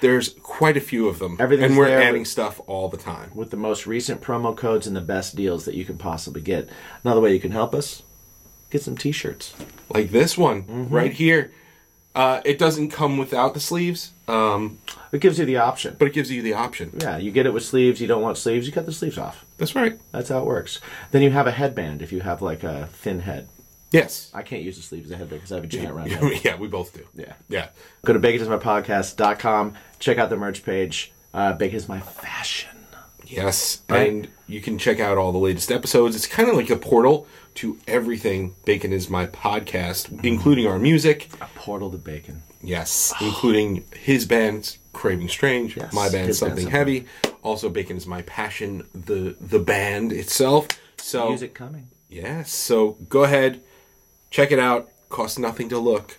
[0.00, 1.36] There's quite a few of them.
[1.40, 3.32] Everything's and we're there adding with- stuff all the time.
[3.34, 6.68] with the most recent promo codes and the best deals that you can possibly get.
[7.02, 8.04] Another way you can help us,
[8.70, 9.54] get some t-shirts.
[9.92, 10.94] Like this one Mm-hmm.
[10.94, 11.50] right here.
[12.14, 14.78] Uh, it doesn't come without the sleeves, um,
[15.12, 15.94] It gives you the option.
[15.98, 16.92] but it gives you the option.
[17.00, 19.44] Yeah, you get it with sleeves, you don't want sleeves, you cut the sleeves off.
[19.56, 20.00] That's right.
[20.10, 20.80] That's how it works.
[21.12, 23.48] Then you have a headband if you have like a thin head.
[23.90, 24.30] Yes.
[24.34, 26.44] I can't use the sleeves as a headband because I have a giant round head.
[26.44, 27.06] yeah, we both do.
[27.14, 27.32] Yeah.
[27.48, 27.68] Yeah.
[28.04, 31.12] Go to baconismypodcast.com, check out the merch page.
[31.34, 32.70] Uh, Bacon is my fashion.
[33.26, 36.16] Yes, and you can check out all the latest episodes.
[36.16, 41.28] It's kind of like a portal to everything Bacon is my podcast, including our music.
[41.42, 42.42] A portal to bacon.
[42.62, 46.70] Yes, including his band Craving Strange, Yes, my band his band, Something Something.
[46.70, 47.06] Heavy.
[47.42, 50.66] Also, Bacon is my passion, the the band itself.
[50.96, 51.88] So Music coming.
[52.08, 53.60] yes, so go ahead,
[54.30, 54.88] check it out.
[55.08, 56.18] Costs nothing to look.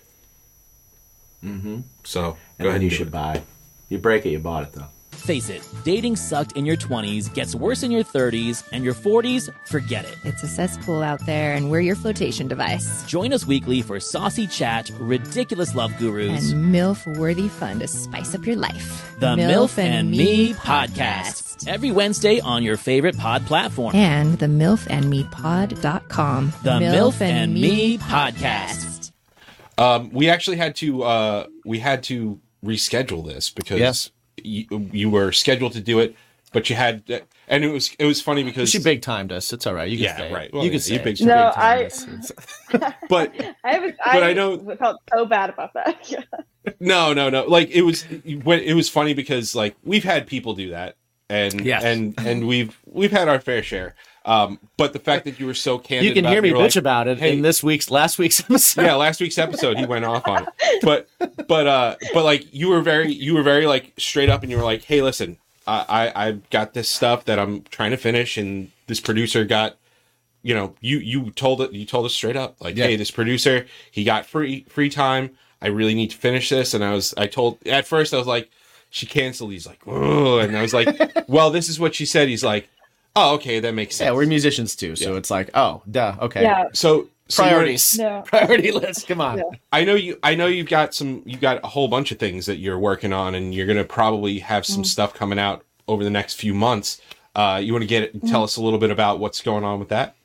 [1.44, 1.80] Mm-hmm.
[2.04, 2.82] So And go then ahead.
[2.82, 3.12] you and should it.
[3.12, 3.42] buy.
[3.88, 4.86] You break it, you bought it though.
[5.12, 9.50] Face it, dating sucked in your 20s, gets worse in your 30s, and your 40s,
[9.66, 10.16] forget it.
[10.24, 13.04] It's a cesspool out there, and we're your flotation device.
[13.06, 18.34] Join us weekly for saucy chat, ridiculous love gurus, And MILF worthy fun to spice
[18.34, 19.14] up your life.
[19.18, 21.49] the MILF and Me podcast.
[21.66, 23.94] Every Wednesday on your favorite pod platform.
[23.94, 26.52] And the MILF and Me pod.com.
[26.62, 29.12] the MILF and Me podcast.
[29.78, 34.10] Um, we actually had to uh, we had to reschedule this because Yes.
[34.42, 36.14] you, you were scheduled to do it,
[36.52, 39.66] but you had and it was it was funny because she big timed us it's
[39.66, 40.32] all right you can yeah say it.
[40.34, 41.88] right you can yeah, say you big, No, time
[42.72, 43.32] I- but
[43.64, 46.26] I was But I, I know- felt so bad about that.
[46.80, 48.02] no no no like it was
[48.42, 50.96] when it was funny because like we've had people do that
[51.30, 51.82] and Yes.
[51.84, 53.94] and and we've we've had our fair share
[54.26, 56.50] um but the fact that you were so candid you can about hear it, me
[56.50, 59.78] bitch like, about it hey, in this week's last week's episode yeah last week's episode
[59.78, 61.08] he went off on it but
[61.48, 64.58] but uh but like you were very you were very like straight up and you
[64.58, 68.36] were like hey listen I, I I've got this stuff that I'm trying to finish,
[68.38, 69.76] and this producer got,
[70.42, 72.86] you know, you you told it, you told us straight up, like, Yeah.
[72.86, 75.30] hey, this producer, he got free free time.
[75.62, 78.26] I really need to finish this, and I was, I told at first I was
[78.26, 78.50] like,
[78.90, 79.52] she canceled.
[79.52, 80.88] He's like, oh, and I was like,
[81.28, 82.28] well, this is what she said.
[82.28, 82.68] He's like,
[83.16, 84.06] oh, okay, that makes sense.
[84.06, 86.42] Yeah, we're musicians too, so it's like, oh, duh, okay.
[86.42, 86.66] Yeah.
[86.72, 87.96] so so Priorities.
[87.96, 88.22] No.
[88.26, 89.06] Priority list.
[89.06, 89.38] Come on.
[89.38, 89.44] Yeah.
[89.72, 90.18] I know you.
[90.22, 91.22] I know you've got some.
[91.24, 94.40] You've got a whole bunch of things that you're working on, and you're gonna probably
[94.40, 97.00] have some stuff coming out over the next few months.
[97.36, 99.78] Uh, you want to get it, tell us a little bit about what's going on
[99.78, 100.16] with that?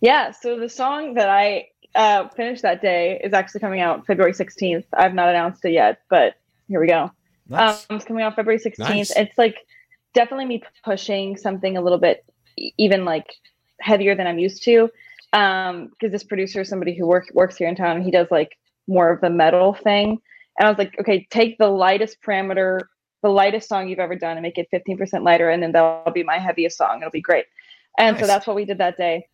[0.00, 4.32] Yeah, so the song that I uh, finished that day is actually coming out February
[4.32, 4.84] 16th.
[4.94, 6.36] I've not announced it yet, but
[6.70, 7.10] here we go.
[7.48, 7.84] Nice.
[7.90, 8.78] Um, it's coming out February 16th.
[8.78, 9.10] Nice.
[9.16, 9.56] It's like
[10.14, 12.24] definitely me pushing something a little bit
[12.78, 13.26] even like
[13.80, 14.88] heavier than I'm used to.
[15.32, 18.28] Um, because this producer is somebody who work, works here in town and he does
[18.30, 18.56] like
[18.86, 20.20] more of the metal thing.
[20.58, 22.80] And I was like, okay, take the lightest parameter,
[23.22, 25.50] the lightest song you've ever done and make it 15% lighter.
[25.50, 26.98] And then that'll be my heaviest song.
[27.00, 27.46] It'll be great.
[27.98, 28.22] And Nice.
[28.22, 29.26] so that's what we did that day.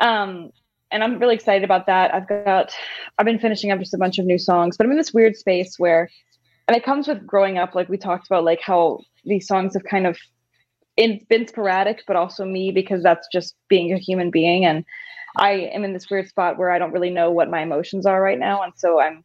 [0.00, 0.52] Um,
[0.90, 2.14] and I'm really excited about that.
[2.14, 2.72] I've got,
[3.18, 5.36] I've been finishing up just a bunch of new songs, but I'm in this weird
[5.36, 6.08] space where,
[6.68, 7.74] and it comes with growing up.
[7.74, 10.18] Like we talked about, like how these songs have kind of
[10.96, 14.66] in, been sporadic, but also me because that's just being a human being.
[14.66, 14.84] And
[15.36, 18.20] I am in this weird spot where I don't really know what my emotions are
[18.20, 19.24] right now, and so I'm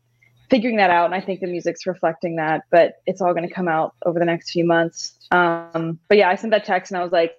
[0.49, 1.05] figuring that out.
[1.05, 4.19] And I think the music's reflecting that, but it's all going to come out over
[4.19, 5.17] the next few months.
[5.31, 7.33] Um, but yeah, I sent that text and I was like,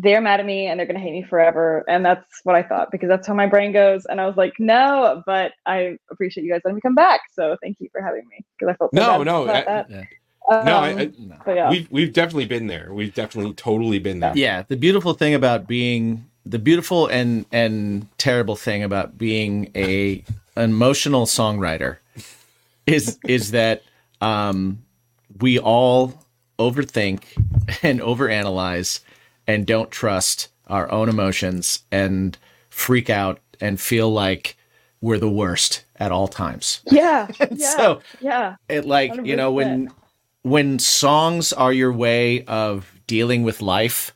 [0.00, 1.84] they're mad at me and they're going to hate me forever.
[1.88, 4.06] And that's what I thought because that's how my brain goes.
[4.06, 7.20] And I was like, no, but I appreciate you guys letting me come back.
[7.32, 9.64] So thank you for having me because I felt so No, bad no, about I-
[9.64, 9.90] that.
[9.90, 10.04] Yeah.
[10.64, 11.12] No, I, Um, I,
[11.44, 11.70] but yeah.
[11.70, 12.94] we've we've definitely been there.
[12.94, 14.32] We've definitely totally been there.
[14.34, 20.24] yeah the beautiful thing about being the beautiful and and terrible thing about being a
[20.56, 21.98] an emotional songwriter
[22.86, 23.82] is is that
[24.22, 24.78] um
[25.40, 26.14] we all
[26.58, 27.24] overthink
[27.82, 29.00] and overanalyze
[29.48, 32.36] and don't trust our own emotions and
[32.70, 34.56] freak out and feel like
[35.00, 37.26] we're the worst at all times yeah.
[37.50, 37.76] Yeah.
[37.76, 38.56] so yeah.
[38.68, 39.90] it like you know when
[40.42, 44.12] when songs are your way of dealing with life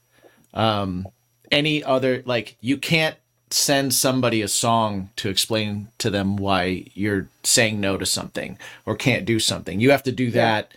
[0.55, 1.09] um
[1.51, 3.17] any other like you can't
[3.51, 8.97] send somebody a song to explain to them why you're saying no to something or
[8.97, 10.73] can't do something you have to do that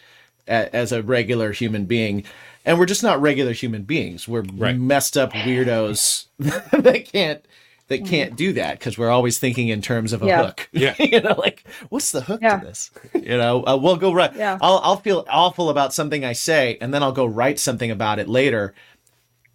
[0.47, 2.23] as a regular human being
[2.65, 4.77] and we're just not regular human beings we're Right.
[4.77, 7.45] messed up weirdos that can't
[7.87, 10.45] that can't do that because we're always thinking in terms of a Yeah.
[10.45, 10.95] hook Yeah.
[10.99, 12.59] you know like what's the hook Yeah.
[12.59, 14.57] to this you know uh, we'll go right Yeah.
[14.61, 18.19] I'll, I'll feel awful about something i say and then i'll go write something about
[18.19, 18.73] it later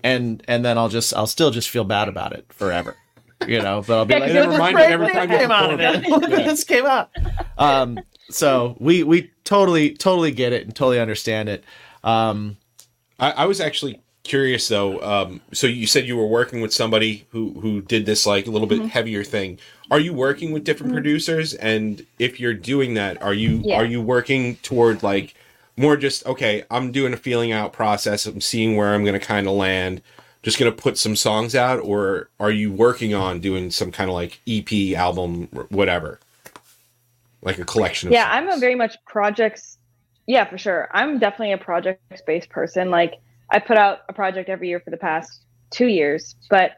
[0.02, 2.96] and and then i'll just i'll still just feel bad about it forever
[3.46, 5.10] you know but i'll be Yeah, like 'cause Never it was mind great it every
[5.12, 6.22] time you came out of perform.
[6.32, 6.44] it.
[6.44, 7.10] this came out.
[7.58, 7.98] Um,
[8.30, 11.64] so we we totally totally get it and totally understand it.
[12.04, 12.56] Um,
[13.20, 15.00] I, I was actually curious though.
[15.00, 18.50] Um, so you said you were working with somebody who who did this like a
[18.50, 19.58] little bit heavier thing.
[19.90, 21.54] Are you working with different producers?
[21.54, 23.78] And if you're doing that, are you Yeah.
[23.78, 25.34] are you working toward like
[25.76, 26.64] more just okay?
[26.70, 28.26] I'm doing a feeling out process.
[28.26, 30.02] I'm seeing where I'm going to kind of land.
[30.42, 34.08] Just going to put some songs out, or are you working on doing some kind
[34.08, 36.18] of like EP album, whatever,
[37.42, 38.08] like a collection?
[38.08, 39.69] of yeah i'm a very much projects
[40.26, 40.88] yeah for sure.
[40.92, 42.90] I'm definitely a project based person.
[42.90, 43.14] Like
[43.50, 46.72] i put out a project every year for the past two years but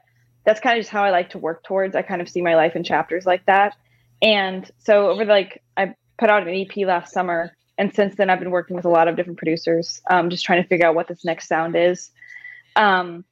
[0.45, 1.95] that's kind of just how i like to work towards.
[1.95, 3.77] I kind of see my life in chapters like that.
[4.21, 8.31] And so over the, like i put out an ep last summer and since then
[8.31, 10.95] i've been working with a lot of different producers um, just trying to figure out
[10.95, 12.11] what this next sound is.
[12.77, 13.25] Um,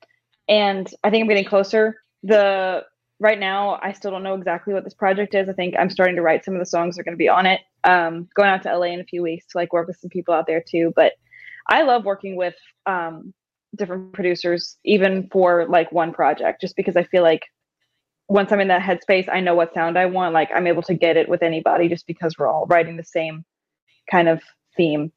[0.49, 2.03] and i think i'm getting closer.
[2.23, 2.85] The
[3.20, 5.48] right now i still don't know exactly what this project is.
[5.48, 7.28] I think i'm starting to write some of the songs that are going to be
[7.28, 7.61] on it.
[7.85, 10.35] Um, going out to la in a few weeks to like work with some people
[10.35, 11.12] out there too but
[11.68, 12.54] i love working with
[12.87, 13.33] um,
[13.76, 17.44] different producers even for like one project just because i feel like
[18.28, 20.92] once i'm in that headspace i know what sound i want like i'm able to
[20.92, 23.44] get it with anybody just because we're all writing the same
[24.11, 24.42] kind of
[24.76, 25.12] theme.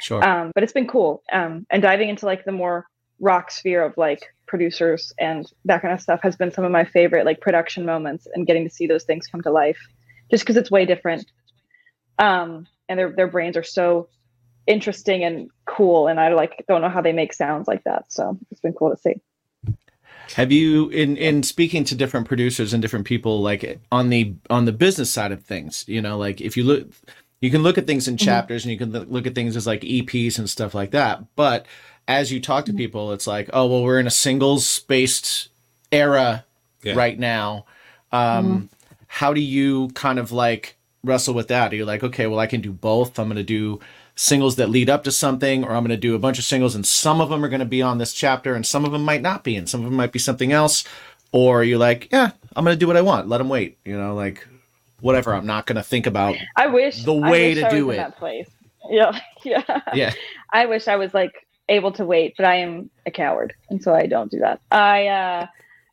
[0.00, 0.22] Sure.
[0.22, 2.86] um, but it's been cool um, and diving into like the more
[3.20, 6.84] rock sphere of like producers and that kind of stuff has been some of my
[6.84, 9.78] favorite like production moments and getting to see those things come to life
[10.30, 11.30] just because it's way different
[12.18, 14.08] um, and their their brains are so
[14.66, 18.38] interesting and cool and i like don't know how they make sounds like that so
[18.50, 19.14] it's been cool to see
[20.36, 24.64] Have you in in speaking to different producers and different people like on the on
[24.64, 25.84] the business side of things?
[25.86, 26.88] You know, like if you look,
[27.40, 29.66] you can look at things in chapters and you can look- look at things as
[29.66, 31.22] like EPs and stuff like that.
[31.36, 31.66] But
[32.08, 35.48] as you talk to people, it's like, oh well, we're in a singles based
[35.92, 36.44] era
[36.82, 36.94] Yeah.
[36.94, 37.64] right now.
[38.12, 38.68] Um,
[39.06, 41.72] How do you kind of like wrestle with that?
[41.72, 43.18] Are you like, okay, well, I can do both.
[43.18, 43.80] I'm going to do
[44.16, 46.74] singles that lead up to something, or I'm going to do a bunch of singles
[46.74, 49.02] and some of them are going to be on this chapter and some of them
[49.02, 50.84] might not be, and some of them might be something else.
[51.32, 53.28] Or you're like, yeah, I'm going to do what I want.
[53.28, 53.76] Let them wait.
[53.84, 54.46] You know, like
[55.00, 55.34] whatever.
[55.34, 56.36] I'm not going to think about.
[56.56, 57.98] I wish The I way wish to I was do in it.
[57.98, 58.48] that place.
[58.90, 59.80] Yeah, yeah.
[59.94, 60.12] Yeah.
[60.52, 63.94] I wish I was like able to wait, but I am a coward, and so
[63.94, 64.60] I don't do that.
[64.70, 65.46] I uh,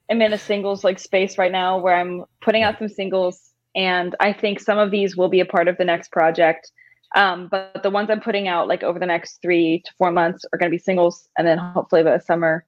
[0.10, 4.16] am in a singles like space right now where I'm putting out some singles, and
[4.20, 6.72] I think some of these will be a part of the next project.
[7.16, 10.46] Um, but the ones I'm putting out like over the next three to four months
[10.54, 12.66] are going to be singles, and then hopefully by the summer,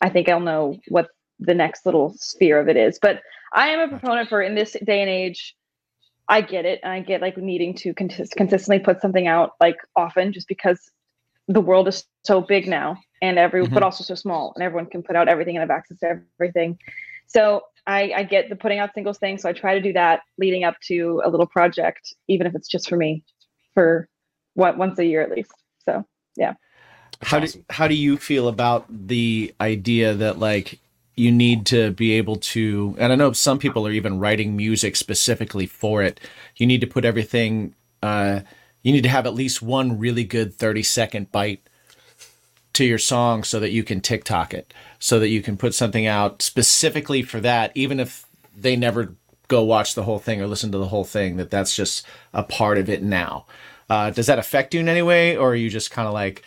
[0.00, 2.98] I think I'll know what the next little sphere of it is.
[3.00, 5.54] But I am a proponent for in this day and age.
[6.28, 9.76] I get it, and I get like needing to con- consistently put something out like
[9.94, 10.90] often, just because
[11.48, 15.02] the world is so big now, and every but also so small, and everyone can
[15.02, 16.78] put out everything and have access to everything.
[17.26, 20.20] So I, I get the putting out singles thing, so I try to do that
[20.38, 23.24] leading up to a little project, even if it's just for me,
[23.74, 24.08] for
[24.54, 25.52] what once a year at least.
[25.84, 26.04] So
[26.36, 26.54] yeah.
[27.22, 30.78] How do how do you feel about the idea that like
[31.16, 34.96] you need to be able to and I know some people are even writing music
[34.96, 36.20] specifically for it.
[36.56, 38.40] You need to put everything uh
[38.84, 41.66] you need to have at least one really good 30 second bite
[42.74, 46.06] to your song so that you can TikTok it, so that you can put something
[46.06, 49.16] out specifically for that even if they never
[49.48, 52.44] go watch the whole thing or listen to the whole thing that that's just a
[52.44, 53.46] part of it now.
[53.90, 56.44] Uh, does that affect you in any way or are you just kind of like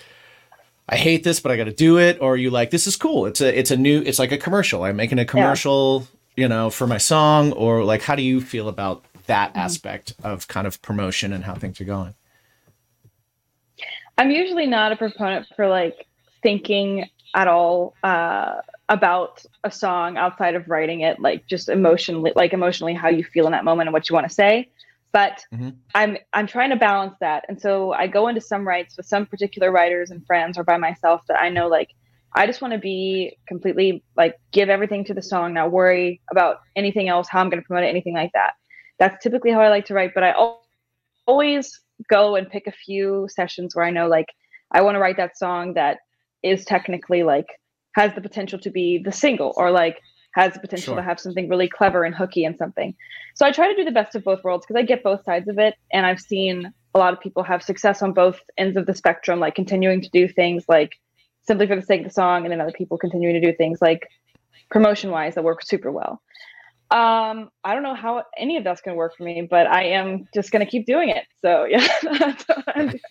[0.89, 2.95] I hate this, but I got to do it, or are you like this is
[2.95, 3.25] cool.
[3.25, 4.83] It's a it's a new it's like a commercial.
[4.83, 8.69] I'm making a commercial, you know, for my song, or like how do you feel
[8.69, 12.13] about that aspect of kind of promotion and how things are going?
[14.17, 16.07] I'm usually not a proponent for like
[16.41, 18.55] thinking at all uh,
[18.89, 23.45] about a song outside of writing it, like just emotionally, like emotionally how you feel
[23.45, 24.69] in that moment and what you want to say.
[25.13, 25.75] But Mhm.
[25.95, 29.25] I'm I'm trying to balance that, and so I go into some writes with some
[29.25, 31.89] particular writers and friends or by myself that I know like
[32.33, 36.61] I just want to be completely like give everything to the song, not worry about
[36.75, 38.53] anything else, how I'm going to promote it, anything like that.
[38.99, 40.33] That's typically how I like to write, but I
[41.25, 41.79] always
[42.09, 44.27] go and pick a few sessions where I know like
[44.71, 45.99] I want to write that song that
[46.43, 47.47] is technically like
[47.95, 49.99] has the potential to be the single or like
[50.35, 50.95] has the potential Sure.
[50.97, 52.93] to have something really clever and hooky and something.
[53.35, 55.47] So I try to do the best of both worlds because I get both sides
[55.47, 58.85] of it and I've seen a lot of people have success on both ends of
[58.85, 60.93] the spectrum like continuing to do things like
[61.41, 63.81] simply for the sake of the song and then other people continuing to do things
[63.81, 64.07] like
[64.69, 66.21] promotion wise that work super well.
[66.89, 69.85] Um, I don't know how any of that's going to work for me, but I
[69.89, 71.25] am just going to keep doing it.
[71.41, 73.01] So yeah, that's what I'm doing.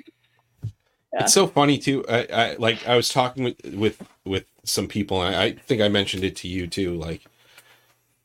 [1.13, 1.21] Yeah.
[1.25, 2.05] It's so funny too.
[2.09, 5.81] I, I like I was talking with with with some people, and I, I think
[5.83, 6.95] I mentioned it to you too.
[6.95, 7.29] Like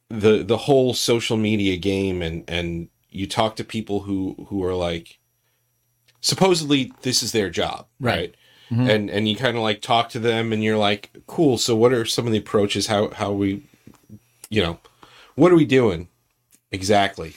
[0.09, 4.75] the the whole social media game, and and you talk to people who who are
[4.75, 5.19] like
[6.21, 8.35] supposedly this is their job, Right.
[8.69, 8.91] right?
[8.91, 11.57] And and you kind of like talk to them, and you're like, cool.
[11.57, 12.87] So what are some of the approaches?
[12.87, 13.63] How how we,
[14.49, 14.79] you know,
[15.35, 16.07] what are we doing
[16.71, 17.33] exactly?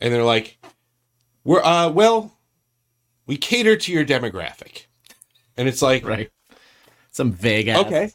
[0.00, 0.58] And they're like,
[1.44, 2.38] we're uh well
[3.26, 4.86] we cater to your demographic.
[5.56, 6.30] And it's like, Right.
[7.10, 7.84] Some vague ass.
[7.86, 8.10] okay.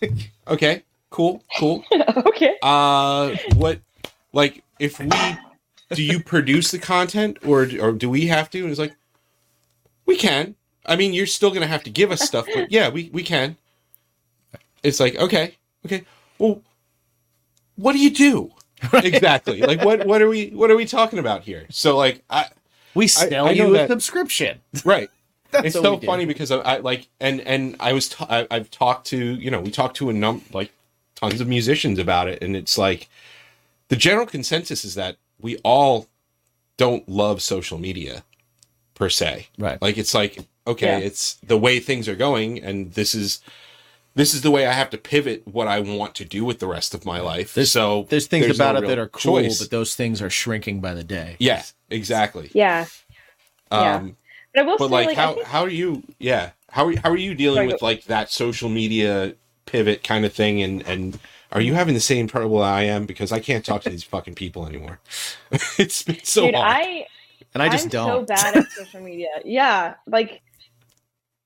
[0.48, 1.84] okay, cool, cool.
[2.16, 2.56] okay.
[2.62, 3.80] Uh what
[4.32, 5.08] like if we
[5.94, 8.60] do you produce the content or or do we have to?
[8.60, 8.96] And it's like
[10.06, 10.54] we can.
[10.86, 13.22] I mean, you're still going to have to give us stuff, but yeah, we we
[13.22, 13.56] can.
[14.82, 15.54] It's like, okay.
[15.84, 16.04] Okay.
[16.38, 16.62] Well,
[17.76, 18.50] what do you do?
[18.92, 19.60] Exactly.
[19.62, 21.66] like what what are we what are we talking about here?
[21.70, 22.46] So like I
[22.94, 24.60] We sell I know you a that- subscription.
[24.84, 25.10] right
[25.50, 26.06] That's it's so we do.
[26.06, 29.50] funny because I, I like and and I was t- I, I've talked to you
[29.50, 30.70] know we talked to a num like
[31.14, 33.08] tons of musicians about it and it's like
[33.88, 36.06] the general consensus is that we all
[36.76, 38.22] don't love social media
[38.94, 39.80] per se Right.
[39.80, 40.98] like it's like okay Yeah.
[40.98, 43.40] it's the way things are going and this is
[44.18, 46.66] this is the way I have to pivot what I want to do with the
[46.66, 49.60] rest of my life There's- so There's things no about it that are cool, choice.
[49.60, 51.36] but those things are shrinking by the day.
[51.38, 52.86] yeah exactly Yeah.
[53.72, 53.94] Yeah.
[53.96, 54.16] um
[54.52, 56.96] But I will but say, like, like, how think- how are you yeah how are,
[57.02, 59.34] how are you dealing Sorry, with go- like that social media
[59.66, 61.18] pivot kind of thing and and
[61.52, 64.34] are you having the same trouble I am because I can't talk to these fucking
[64.34, 64.98] people anymore
[65.78, 67.06] it's been so dude, hard I
[67.54, 68.28] And I just I'm don't.
[68.28, 69.28] so bad at social media.
[69.44, 70.42] Yeah, like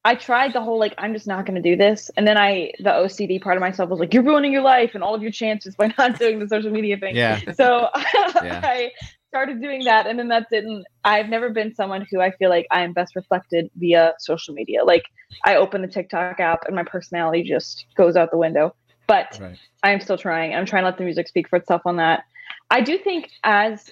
[0.05, 2.73] I tried the whole like I'm just not going to do this, and then I
[2.79, 5.31] the OCD part of myself was like, you're ruining your life and all of your
[5.31, 7.17] chances by not doing the social media thing.
[7.17, 7.41] Yeah.
[7.53, 7.89] So
[8.43, 8.61] Yeah.
[8.65, 8.91] I
[9.29, 10.85] started doing that, and then that didn't.
[11.05, 14.85] I've never been someone who I feel like I am best reflected via social media.
[14.85, 15.05] Like
[15.45, 18.75] I open the TikTok app, and my personality just goes out the window.
[19.07, 19.59] But Right.
[19.83, 20.55] I am still trying.
[20.55, 22.25] I'm trying to let the music speak for itself on that.
[22.71, 23.91] I do think as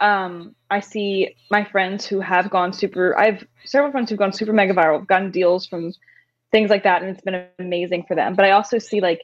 [0.00, 3.16] um, I see my friends who have gone super.
[3.18, 5.92] I have several friends who've gone super mega viral, gotten deals from
[6.52, 8.34] things like that, and it's been amazing for them.
[8.34, 9.22] But I also see like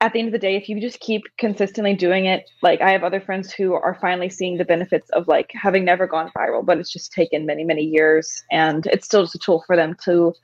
[0.00, 2.90] at the end of the day, if you just keep consistently doing it, like I
[2.90, 6.64] have other friends who are finally seeing the benefits of like having never gone viral,
[6.64, 9.96] but it's just taken many, many years, and it's still just a tool for them
[10.04, 10.34] to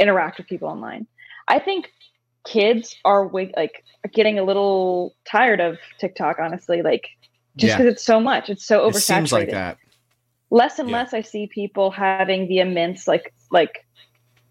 [0.00, 1.06] interact with people online.
[1.46, 1.92] I think
[2.44, 7.06] kids are like getting a little tired of TikTok, honestly, like
[7.56, 7.78] just Yeah.
[7.78, 9.78] because it's so much, it's so oversaturated It seems like that.
[10.50, 10.96] less and Yeah.
[10.98, 13.86] less I see people having the immense like like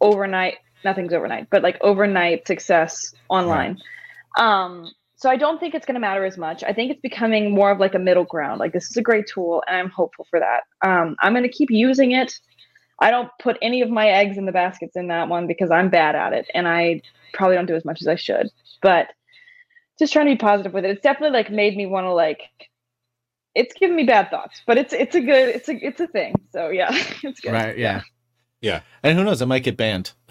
[0.02, 3.78] overnight nothing's overnight, but like overnight success online.
[4.38, 6.66] Um so I don't think it's going to matter as much.
[6.66, 8.60] I think it's becoming more of like a middle ground.
[8.60, 10.64] Like this is a great tool and I'm hopeful for that.
[10.86, 12.34] Um I'm going to keep using it.
[13.00, 15.90] I don't put any of my eggs in the baskets in that one because I'm
[15.90, 17.02] bad at it and I
[17.34, 18.50] probably don't do as much as I should.
[18.82, 19.08] But
[20.00, 20.92] just trying to be positive with it.
[20.92, 22.42] It's definitely like made me want to like
[23.56, 26.34] it's giving me bad thoughts, but it's it's a good it's a it's a thing.
[26.52, 26.90] So yeah,
[27.24, 27.52] it's good.
[27.54, 27.78] Right?
[27.78, 28.02] Yeah.
[28.62, 28.82] Yeah.
[29.04, 29.42] And who knows?
[29.42, 30.12] It might get banned.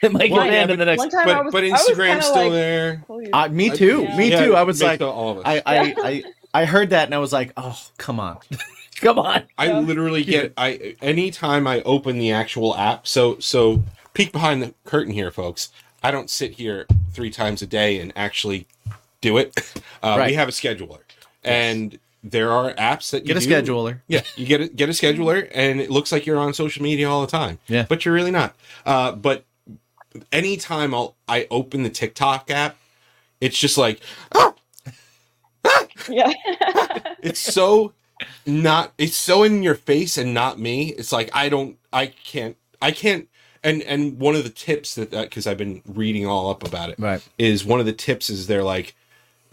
[0.00, 0.98] It might Well, get yeah, banned in the next.
[0.98, 3.04] One time I But was, but Instagram's still like, there.
[3.32, 4.02] Uh, me too.
[4.02, 4.16] Yeah.
[4.16, 4.54] Me Yeah, too.
[4.54, 5.42] I was like, all of us.
[5.44, 6.24] I, I, I,
[6.54, 8.38] I heard that and I was like, oh, come on,
[9.00, 9.42] come on.
[9.58, 9.80] I Yeah.
[9.80, 13.08] literally get I anytime I open the actual app.
[13.08, 13.82] So so
[14.14, 15.70] peek behind the curtain here, folks.
[16.00, 18.68] I don't sit here three times a day and actually
[19.20, 19.52] do it.
[20.00, 20.28] Uh, Right.
[20.28, 21.00] We have a scheduler,
[21.48, 24.00] and there are apps that you Get a do- scheduler.
[24.08, 27.08] Yeah, you get a, get a scheduler, and it looks like you're on social media
[27.08, 27.58] all the time.
[27.68, 27.86] Yeah.
[27.88, 28.54] but you're really not.
[28.84, 29.44] Uh, but
[30.32, 32.76] anytime I'll I open the TikTok app,
[33.40, 34.00] it's just like
[36.08, 36.32] Yeah.
[37.22, 37.92] it's so
[38.46, 42.56] not it's so in your face and not me it's like i don't i can't
[42.82, 43.28] i can't
[43.62, 46.98] and and one of the tips that because i've been reading all up about it
[46.98, 47.22] Right.
[47.38, 48.94] is one of the tips is they're like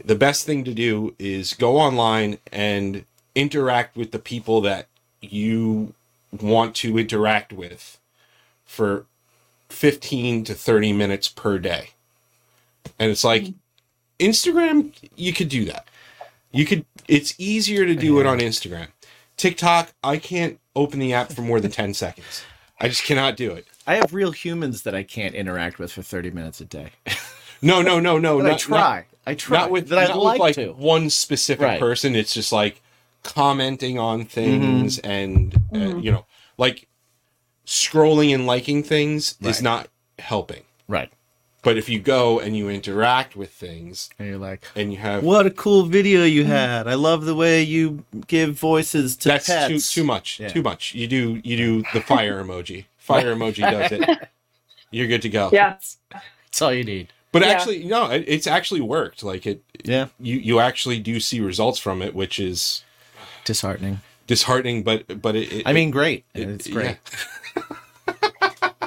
[0.04, 4.88] the best thing to do is go online and interact with the people that
[5.22, 5.94] you
[6.32, 8.00] want to interact with
[8.66, 9.06] for
[9.70, 11.92] 15 to 30 minutes per day.
[13.00, 14.26] And it's like mm-hmm.
[14.26, 15.88] instagram you could do that.
[16.52, 18.88] You could it's easier to do it on instagram.
[19.38, 22.44] Tiktok i can't open the app for more than 10 seconds.
[22.80, 23.66] I just cannot do it.
[23.88, 26.92] I have real humans that I can't interact with for 30 minutes a day.
[27.62, 29.06] no no no no But I not, try.
[29.28, 29.58] I not, try.
[29.60, 30.72] not with that I'd not like, like to.
[30.74, 31.80] one specific Right.
[31.80, 32.82] person it's just like
[33.24, 35.10] commenting on things Mm-hmm.
[35.12, 36.26] and uh, you know
[36.58, 36.88] like
[37.66, 39.88] scrolling and liking things is not
[40.20, 41.12] helping Right.
[41.64, 45.24] but if you go and you interact with things And you're like, and you have
[45.24, 46.88] what a cool video you had.
[46.88, 49.92] I love the way you give voices to that's too pets.
[49.94, 50.50] too much Yeah.
[50.50, 54.30] too much you do you do the fire emoji fire emoji does it
[54.92, 55.78] you're good to go yeah.
[56.12, 57.12] That's all you need.
[57.36, 57.54] But Yeah.
[57.54, 60.08] actually no it, it's actually worked like it Yeah.
[60.20, 62.84] you you actually do see results from it which is
[63.44, 64.00] Disheartening.
[64.28, 66.24] disheartening but but it, it I mean, great.
[66.34, 66.98] it- it's great.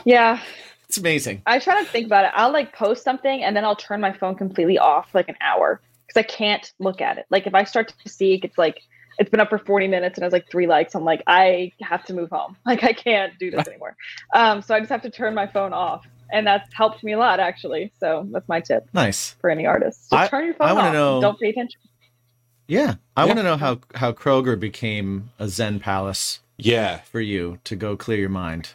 [0.05, 0.41] Yeah.
[0.89, 1.43] It's amazing.
[1.47, 2.31] I try to think about it.
[2.35, 5.37] I'll like post something and then I'll turn my phone completely off for like an
[5.43, 7.27] hour because I can't look at it.
[7.31, 8.81] Like if I start to see it's like
[9.19, 12.05] it's been up for 40 minutes and has like three likes, I'm like, I have
[12.07, 12.57] to move home.
[12.67, 13.97] Like I can't do this anymore.
[14.33, 16.07] Um, so I just have to turn my phone off.
[16.31, 17.93] And that's helped me a lot actually.
[17.99, 19.33] So that's my tip Nice.
[19.41, 20.11] for any artist.
[20.11, 20.93] Just I- turn your phone I wanna off.
[20.95, 21.81] know- Don't pay attention.
[22.67, 22.95] Yeah.
[23.17, 23.27] I Yeah.
[23.27, 27.97] want to know how, how Kroger became a Zen palace yeah for you to go
[27.97, 28.75] clear your mind.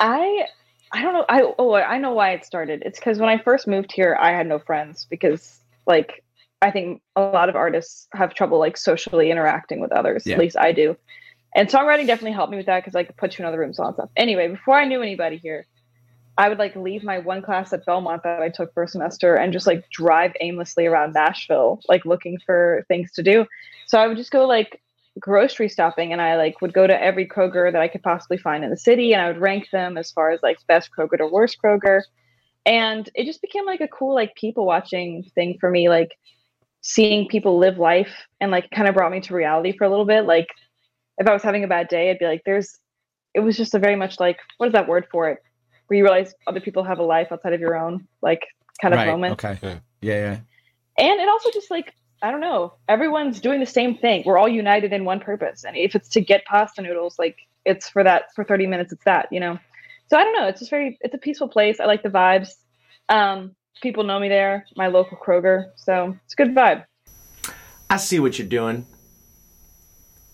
[0.00, 0.44] I
[0.92, 1.24] I don't know.
[1.28, 2.82] I oh I know why it started.
[2.84, 6.24] It's because when I first moved here, I had no friends because like
[6.62, 10.26] I think a lot of artists have trouble like socially interacting with others.
[10.26, 10.34] Yeah.
[10.34, 10.96] At least I do.
[11.54, 13.78] And songwriting definitely helped me with that because I could put you in other rooms
[13.78, 14.10] and all that stuff.
[14.16, 15.66] Anyway, before I knew anybody here,
[16.38, 19.52] I would like leave my one class at Belmont that I took a semester and
[19.52, 23.44] just like drive aimlessly around Nashville, like looking for things to do.
[23.88, 24.80] So I would just go like
[25.18, 28.62] grocery shopping and I like would go to every Kroger that I could possibly find
[28.62, 31.26] in the city and I would rank them as far as like best Kroger to
[31.26, 32.02] worst Kroger.
[32.64, 36.12] And it just became like a cool like people watching thing for me, like
[36.82, 40.06] seeing people live life and like kind of brought me to reality for a little
[40.06, 40.24] bit.
[40.24, 40.46] Like
[41.18, 42.78] if I was having a bad day, I'd be like, there's
[43.34, 45.38] it was just a very much like what is that word for it?
[45.88, 48.46] Where you realize other people have a life outside of your own, like
[48.80, 49.08] kind of right.
[49.08, 49.58] moment Okay.
[49.62, 49.78] Yeah.
[50.00, 50.14] Yeah.
[50.14, 50.38] Yeah.
[50.98, 54.48] and it also just like i don't know everyone's doing the same thing we're all
[54.48, 58.24] united in one purpose and if it's to get pasta noodles like it's for that
[58.34, 59.58] for 30 minutes it's that you know
[60.08, 62.54] so i don't know it's just very it's a peaceful place i like the vibes
[63.08, 66.84] um people know me there my local kroger so it's a good vibe
[67.90, 68.86] I see what you're doing.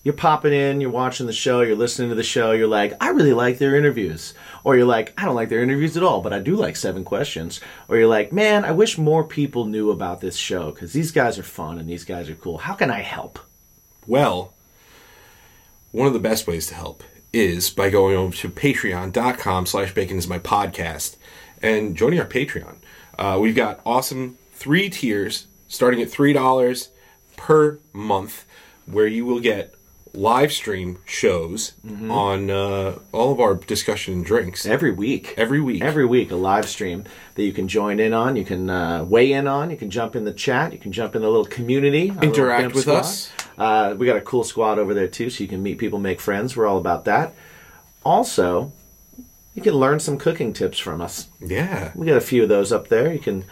[0.04, 3.08] You're popping in, you're watching the show, you're listening to the show, you're like, I
[3.08, 4.34] really like their interviews.
[4.62, 7.04] Or you're like, I don't like their interviews at all, but I do like seven
[7.04, 7.60] questions.
[7.88, 11.38] Or you're like, man, I wish more people knew about this show because these guys
[11.38, 12.58] are fun and these guys are cool.
[12.58, 13.38] How can I help?
[14.06, 14.52] Well,
[15.90, 17.02] one of the best ways to help
[17.32, 21.16] is by going over to patreon.com slash bacon is my podcast
[21.62, 22.76] and joining our Patreon.
[23.18, 26.88] Uh, we've got awesome three tiers starting at $3
[27.36, 28.44] per month
[28.86, 29.74] where you will get
[30.14, 31.72] live stream shows
[32.08, 35.34] on uh, all of our discussion and drinks Every week.
[35.36, 35.82] every week.
[35.82, 37.04] Every week, a live stream
[37.34, 38.36] that you can join in on.
[38.36, 39.70] You can uh, weigh in on.
[39.70, 40.72] You can jump in the chat.
[40.72, 42.12] You can jump in the little community.
[42.22, 42.96] Interact with squad.
[42.98, 43.32] us.
[43.58, 46.20] Uh, we got a cool squad over there too, so you can meet people, make
[46.20, 46.56] friends.
[46.56, 47.34] We're all about that.
[48.04, 48.72] Also,
[49.54, 51.28] you can learn some cooking tips from us.
[51.40, 51.92] yeah.
[51.94, 53.12] We got a few of those up there.
[53.12, 53.44] You can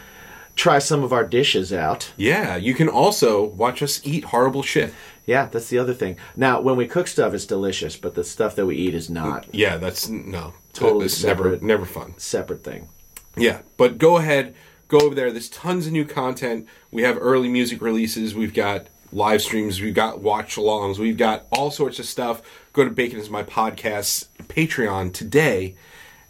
[0.55, 2.13] try some of our dishes out.
[2.17, 2.57] Yeah.
[2.57, 4.93] You can also watch us eat horrible shit.
[5.27, 6.17] Yeah, that's the other thing.
[6.37, 9.47] Now, when we cook stuff, it's delicious, but the stuff that we eat is not.
[9.53, 10.55] Yeah, that's no.
[10.73, 11.63] Totally It's never separate.
[11.63, 12.15] never fun.
[12.19, 12.89] Separate thing.
[13.37, 14.55] Yeah, but go ahead,
[14.89, 15.31] go over there.
[15.31, 16.67] There's tons of new content.
[16.91, 18.35] We have early music releases.
[18.35, 19.81] We've got live streams.
[19.81, 20.99] We've got watch alongs.
[20.99, 22.43] We've got all sorts of stuff.
[22.73, 25.77] Go to Bacon is My Podcast Patreon today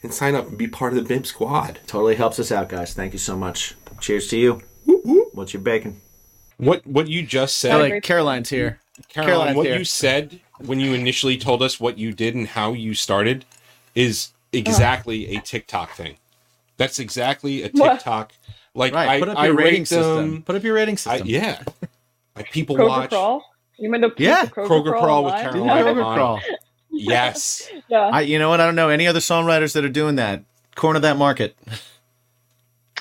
[0.03, 1.79] and sign up and be part of the BIM squad.
[1.87, 2.93] Totally helps us out, guys.
[2.93, 3.75] Thank you so much.
[4.01, 4.63] Cheers to you.
[5.33, 6.01] What's your bacon?
[6.59, 8.79] What what you just said, I like Caroline's here.
[9.09, 9.79] Caroline, Caroline's what here.
[9.79, 13.45] you said when you initially told us what you did and how you started
[13.95, 16.17] is exactly a TikTok thing.
[16.77, 17.95] That's exactly a What?
[17.95, 18.33] TikTok.
[18.75, 19.09] Like Right.
[19.09, 19.87] I, Put up I your rate rating them.
[19.87, 20.43] system.
[20.43, 21.27] Put up your rating I, system.
[21.29, 21.63] yeah.
[22.37, 23.45] Like people Kroger watch crawl.
[23.79, 25.53] You meant to Yeah, Kroger, Kroger crawl with online?
[25.53, 25.85] Do Caroline.
[25.97, 26.15] Kroger on.
[26.17, 26.41] crawl.
[26.91, 27.69] Yes.
[27.89, 28.01] Yeah.
[28.13, 28.61] I, you know what?
[28.61, 30.43] I don't know any other songwriters that are doing that.
[30.75, 31.57] Corner that market.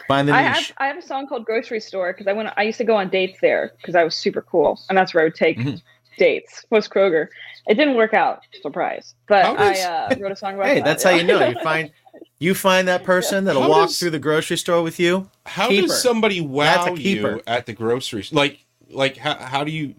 [0.07, 0.67] Find the I niche.
[0.69, 2.95] have I have a song called Grocery Store because I went I used to go
[2.97, 5.81] on dates there because I was super cool and that's where I would take Mhm.
[6.17, 7.27] Dates was Kroger.
[7.67, 9.15] It didn't work out, surprise.
[9.27, 10.85] But How I uh, wrote a song about Hey, that.
[10.85, 11.45] that's how you know.
[11.47, 11.91] You find
[12.39, 15.29] you find that person that'll How walk does- through the grocery store with you.
[15.45, 15.87] How Keeper.
[15.87, 17.31] does somebody wow That's a keeper.
[17.35, 19.95] you at the grocery s- like like how, how do you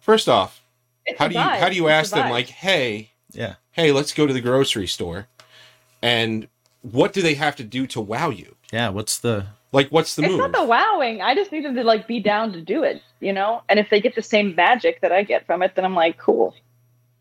[0.00, 0.62] First off,
[1.06, 1.58] It's how do you vibe.
[1.58, 3.54] how do you ask them like, "Hey, Yeah.
[3.72, 5.26] hey, let's go to the grocery store."
[6.02, 6.48] And
[6.82, 8.54] what do they have to do to wow you?
[8.72, 8.88] Yeah.
[8.90, 9.46] What's the?
[9.72, 10.38] Like what's the it's move?
[10.38, 11.20] not the wowing.
[11.20, 13.62] I just need them to like be down to do it, you know.
[13.68, 16.16] And if they get the same magic that I get from it, then I'm like,
[16.18, 16.54] cool.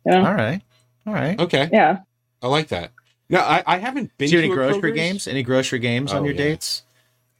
[0.06, 0.26] You know?
[0.26, 0.62] All right.
[1.06, 1.40] All right.
[1.40, 1.70] okay.
[1.72, 2.00] Yeah.
[2.42, 2.92] I like that.
[3.30, 4.96] No, I, I haven't been Do you to any grocery Kroger's.
[4.96, 5.28] games?
[5.28, 6.44] Any grocery games on Oh, your yeah.
[6.44, 6.84] dates?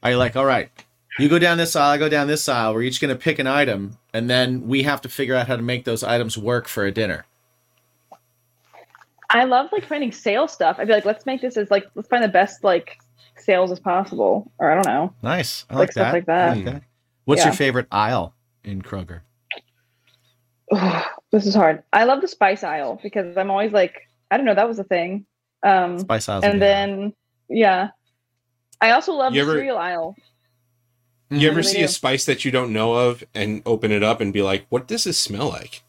[0.02, 0.70] Are you like, all right,
[1.18, 2.74] you go down this aisle, I go down this aisle.
[2.74, 5.56] We're each going to pick an item, and then we have to figure out how
[5.56, 7.24] to make those items work for a dinner.
[9.30, 10.76] I love like finding sale stuff.
[10.78, 12.98] I'd be like, let's make this as like let's find the best like
[13.40, 14.50] sales as possible.
[14.58, 15.12] Or I don't know.
[15.22, 15.64] Nice.
[15.70, 16.12] I Like like, stuff that.
[16.12, 16.48] like that.
[16.50, 16.82] I like that.
[17.24, 17.46] What's Yeah.
[17.46, 18.34] your favorite aisle
[18.64, 19.20] in Kroger?
[21.32, 21.82] this is hard.
[21.92, 24.84] I love the spice aisle because I'm always like, I don't know, that was a
[24.84, 25.26] thing.
[25.62, 26.62] Um Spice aisle, and good.
[26.62, 27.12] then
[27.48, 27.88] yeah.
[28.80, 30.16] I also love You the ever- cereal aisle.
[31.30, 31.64] You ever Mhm.
[31.64, 34.64] see a spice that you don't know of and open it up and be like,
[34.70, 35.82] "What does this smell like?"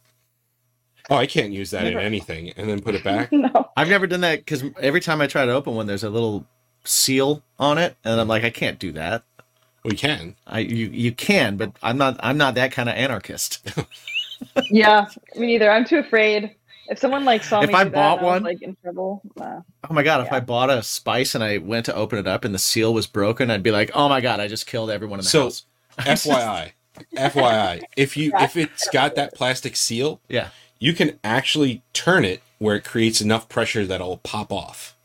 [1.10, 3.32] Oh, I can't use that in anything, and then put it back.
[3.32, 3.70] no.
[3.78, 6.46] I've never done that because every time I try to open one, there's a little
[6.90, 9.24] seal on it, and I'm like, I can't do that.
[9.84, 10.36] We can.
[10.46, 13.68] I you you can, but I'm not I'm not that kind of anarchist.
[14.70, 15.70] Yeah, me neither.
[15.70, 16.56] I'm too afraid.
[16.88, 18.76] If someone like saw If me I do that bought I was, one- like in
[18.82, 19.62] trouble, nah.
[19.90, 22.46] Oh my god, if I bought a spice and I went to open it up
[22.46, 25.20] and the seal was broken, I'd be like, oh my god, I just killed everyone
[25.20, 25.66] in the So, house.
[26.00, 26.72] FYI,
[27.18, 30.50] FYI, if you if it's got that plastic seal, Yeah.
[30.80, 34.96] you can actually turn it where it creates enough pressure that it'll pop off,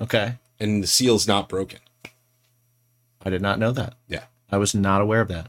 [0.00, 0.34] Okay.
[0.60, 1.80] And the seal's not broken.
[3.22, 3.94] I did not know that.
[4.08, 4.24] Yeah.
[4.50, 5.48] I was not aware of that.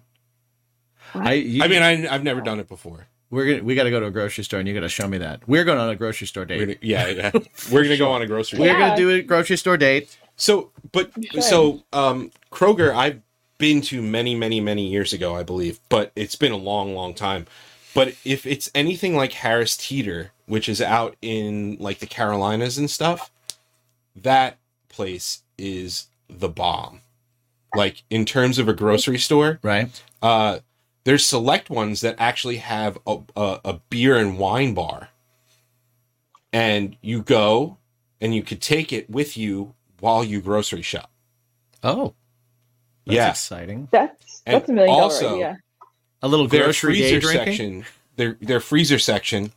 [1.14, 3.08] I you, I mean, I, I've never done it before.
[3.30, 5.08] we're gonna we got to go to a grocery store and you got to show
[5.08, 5.48] me that.
[5.48, 6.60] We're going on a grocery store date.
[6.60, 7.32] We're gonna, yeah, yeah.
[7.72, 8.60] we're gonna go on a grocery.
[8.60, 8.68] We're.
[8.68, 8.80] Yeah.
[8.80, 10.18] gonna do a grocery store date.
[10.38, 13.22] So, but so um, Kroger, I've
[13.58, 17.14] been to many, many, many years ago, I believe, but it's been a long, long
[17.14, 17.46] time.
[17.94, 22.90] But if it's anything like Harris Teeter, which is out in like the Carolinas and
[22.90, 23.32] stuff,
[24.16, 24.58] that
[24.92, 27.02] place is the bomb.
[27.76, 29.90] Like in terms of a grocery store, Right.
[30.22, 30.60] uh,
[31.04, 35.10] there's select ones that actually have a, a, a beer and wine bar,
[36.54, 37.78] and you go
[38.20, 41.10] and you could take it with you while you grocery shop.
[41.84, 42.14] Oh.
[43.06, 43.30] That's Yeah.
[43.32, 43.88] exciting.
[43.92, 45.58] That's And that's a million dollar also- idea.
[46.24, 47.46] A little Their grocery day freezer drinking.
[47.84, 47.86] section,
[48.16, 49.54] their their freezer section,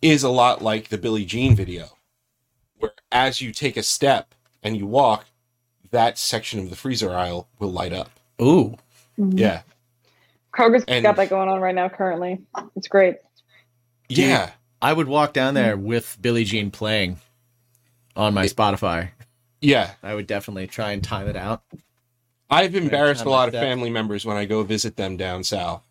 [0.00, 1.98] is a lot like the Billie Jean video,
[2.78, 4.34] where as you take a step
[4.66, 5.24] and you walk,
[5.92, 8.10] that section of the freezer aisle will light up.
[8.42, 8.76] Ooh.
[9.18, 9.38] Mm-hmm.
[9.38, 9.62] Yeah,
[10.52, 12.42] Kroger's And- got that going on right now currently.
[12.76, 13.16] It's great.
[14.08, 14.50] yeah.
[14.82, 17.18] I would walk down there with Billie Jean playing
[18.14, 19.08] on my Spotify.
[19.62, 21.62] Yeah, I would definitely try and time it out.
[22.50, 25.82] I've embarrassed a lot of family members when I go visit them down south.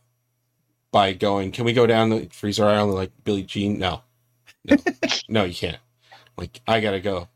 [0.91, 4.01] by going, "Can we go down the freezer aisle?" And like Billie Jean, no,
[4.63, 4.77] no,
[5.29, 5.79] no, you can't.
[6.37, 7.27] Like I gotta go.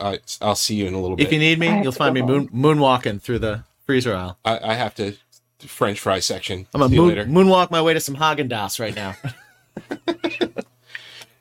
[0.00, 1.26] I, I'll see you in a little bit.
[1.26, 4.38] If you need me, I you'll find me moon moonwalking through the freezer aisle.
[4.44, 5.14] I, I have to
[5.58, 6.66] French fry section.
[6.74, 9.14] I'm a See you moon, moonwalk my way to some Haagen Dazs right now.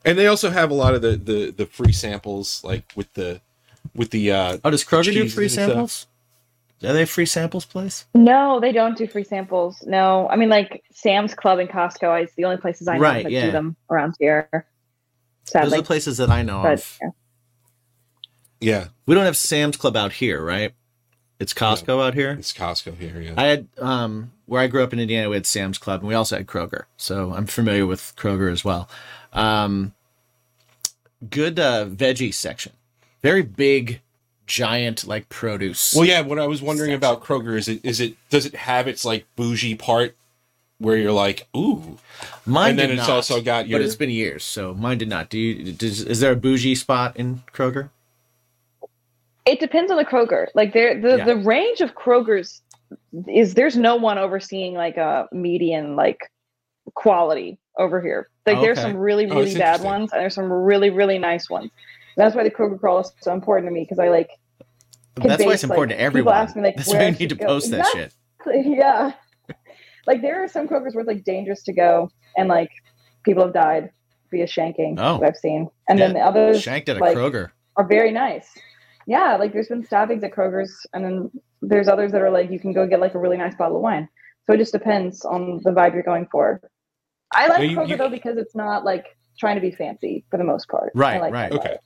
[0.05, 3.41] And they also have a lot of the the the free samples, like with the
[3.95, 6.07] with the uh Oh, does Kroger do free samples?
[6.83, 8.05] Are they a free samples place?
[8.15, 9.83] No, they don't do free samples.
[9.85, 12.23] No, I mean like Sam's Club and Costco.
[12.23, 13.45] is the only places I know Right, that yeah.
[13.47, 14.65] do them around here.
[15.53, 16.99] Those are the places that I know but of.
[17.01, 17.09] yeah.
[18.61, 20.73] Yeah, We don't have Sam's Club out here, right?
[21.39, 22.31] It's Costco out here.
[22.31, 23.21] it's Costco here.
[23.21, 23.33] Yeah.
[23.37, 26.13] I had um where I grew up in Indiana, we had Sam's Club, and we
[26.15, 28.89] also had Kroger, so I'm familiar with Kroger as well.
[29.31, 29.93] Um,
[31.29, 32.73] good uh, veggie section,
[33.21, 34.01] very big,
[34.47, 35.93] giant like produce.
[35.95, 36.21] Well, yeah.
[36.21, 39.25] What I was wondering about Kroger is it is it does it have its like
[39.37, 40.15] bougie part
[40.79, 41.99] where you're like, ooh,
[42.45, 45.07] mine and then it's not, also got your- but it's been years, so mine did
[45.09, 45.29] not.
[45.29, 45.71] Do you?
[45.73, 47.91] Does, is there a bougie spot in Kroger?
[49.49, 50.47] It depends on the Kroger.
[50.55, 51.25] Like there, the Yeah.
[51.25, 52.61] the range of Krogers
[53.27, 56.19] is there's no one overseeing like a median like
[56.95, 58.29] quality over here.
[58.45, 61.49] Like there's some really Oh, really that's bad ones and there's some really really nice
[61.49, 61.71] ones.
[62.17, 64.29] That's why the Kroger crawl is so important to me because I like
[65.15, 66.33] That's why it's important like, to everyone.
[66.35, 67.45] ask me, like, That's where why you need to go.
[67.45, 68.13] post that shit.
[68.65, 69.11] yeah.
[70.07, 72.71] Like there are some Krogers where it's like dangerous to go and like
[73.23, 73.91] people have died
[74.31, 75.19] via shanking Oh.
[75.19, 75.69] that I've seen.
[75.87, 77.49] And then the others Shanked at a like, Kroger.
[77.75, 78.47] are very nice.
[79.09, 81.31] Yeah, like there's been stabbings at Kroger's, and then
[81.63, 83.81] there's others that are like you can go get like a really nice bottle of
[83.81, 84.07] wine.
[84.45, 86.61] So it just depends on the vibe you're going for.
[87.33, 90.37] I like you- Kroger you- though because it's not like trying to be fancy for
[90.37, 90.91] the most part.
[90.93, 91.51] Right, like right.
[91.51, 91.77] okay,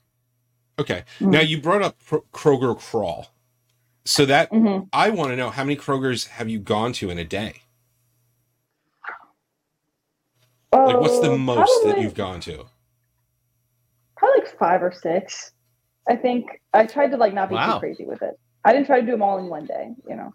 [0.78, 1.04] okay.
[1.22, 1.32] Mm.
[1.32, 1.98] Now you brought up
[2.34, 3.28] Kroger crawl,
[4.04, 4.90] so that Mhm.
[4.92, 7.62] I want to know how many Krogers have you gone to in a day?
[10.74, 12.66] Like, what's the Oh, most that you've gone to?
[14.18, 15.52] Probably like five or six.
[16.08, 17.74] I think I tried to like not be Wow.
[17.76, 18.40] too crazy with it.
[18.66, 19.94] I didn't try to do them all in one day.
[20.08, 20.34] You know.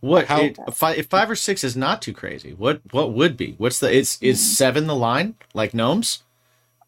[0.00, 0.26] What?
[0.26, 3.36] How- it- if, five, if five or six is not too crazy, what what would
[3.36, 3.54] be?
[3.58, 3.90] What's the?
[3.90, 5.34] Is is seven the line?
[5.54, 6.22] Like gnomes?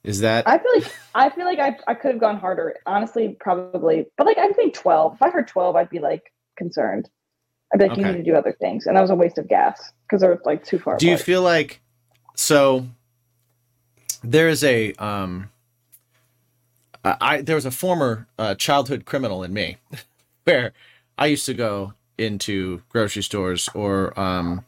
[0.04, 0.46] Is that?
[0.46, 2.76] I feel like I feel like I, I could have gone harder.
[2.86, 4.06] Honestly, probably.
[4.16, 5.14] But like I think twelve.
[5.14, 7.08] If I heard twelve, I'd be like concerned.
[7.74, 9.48] I'd be like, you need to do other things, and that was a waste of
[9.48, 10.96] gas because they're like too far.
[10.96, 11.80] Do you feel like
[12.36, 12.86] so?
[14.22, 15.50] There is a um.
[17.06, 19.76] I, I there was a former uh, childhood criminal in me,
[20.44, 20.72] where
[21.16, 24.64] I used to go into grocery stores or um,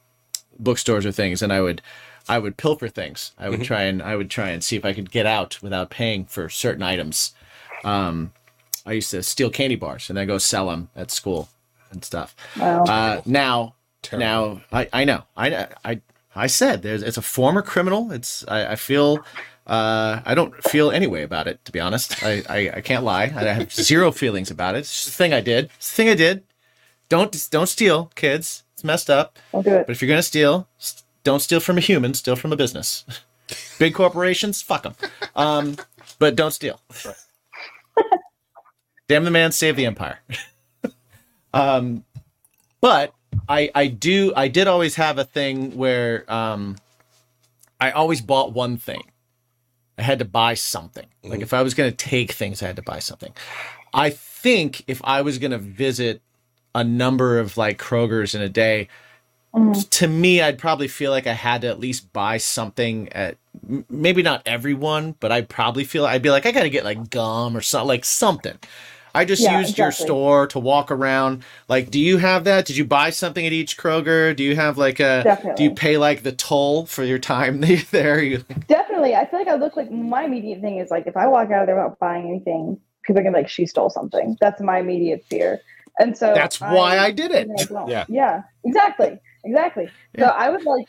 [0.59, 1.82] bookstores or things, and I would
[2.28, 3.32] I would pilfer things.
[3.39, 5.91] I would try and I would try and see if I could get out without
[5.91, 7.34] paying for certain items.
[7.84, 8.32] Um,
[8.86, 11.49] I used to steal candy bars and then go sell them at school
[11.91, 12.34] and stuff.
[12.59, 12.84] Wow.
[12.84, 14.26] Uh, now, Terrible.
[14.26, 16.01] now I, I know I, I,
[16.34, 18.12] I said there's it's a former criminal.
[18.12, 19.24] It's I, I feel
[19.68, 22.22] uh, I don't feel any way about it to be honest.
[22.24, 23.24] I, I, I can't lie.
[23.24, 24.78] I have zero feelings about it.
[24.78, 25.66] It's just a thing I did.
[25.76, 26.42] It's a thing I did.
[27.08, 28.64] Don't don't steal, kids.
[28.74, 29.38] It's messed up.
[29.52, 29.86] Don't do it.
[29.86, 30.68] But if you're gonna steal,
[31.22, 32.14] don't steal from a human.
[32.14, 33.04] Steal from a business.
[33.78, 34.94] Big corporations, fuck them.
[35.36, 35.76] Um,
[36.18, 36.80] but don't steal.
[39.08, 40.20] Damn the man, save the empire.
[41.54, 42.04] um,
[42.80, 43.12] but
[43.48, 46.76] I I do I did always have a thing where um,
[47.80, 49.02] I always bought one thing.
[49.99, 51.07] I had to buy something.
[51.22, 51.42] Like mm-hmm.
[51.42, 53.32] if I was gonna take things, I had to buy something.
[53.92, 56.22] I think if I was gonna visit
[56.74, 58.88] a number of like Kroger's in a day,
[59.55, 59.80] mm-hmm.
[59.80, 63.36] to me, I'd probably feel like I had to at least buy something at
[63.90, 67.57] maybe not everyone, but I'd probably feel I'd be like, I gotta get like gum
[67.57, 68.59] or something, like something.
[69.14, 71.42] I just Yeah, used your store to walk around.
[71.66, 72.66] Like, do you have that?
[72.66, 74.34] Did you buy something at each Kroger?
[74.36, 75.22] Do you have like a?
[75.24, 75.57] Definitely.
[75.57, 78.22] Do you pay like the toll for your time there?
[78.22, 78.44] You,
[78.99, 79.16] Definitely.
[79.16, 81.62] I feel like I look like my immediate thing is like if I walk out
[81.62, 84.36] of there without buying anything, people are gonna be like she stole something.
[84.40, 85.61] That's my immediate fear.
[86.01, 87.49] And so That's why I did it.
[87.70, 87.88] I.
[87.88, 88.05] Yeah.
[88.09, 88.42] Yeah.
[88.64, 89.18] Exactly.
[89.44, 89.92] Exactly.
[90.18, 90.86] So I would like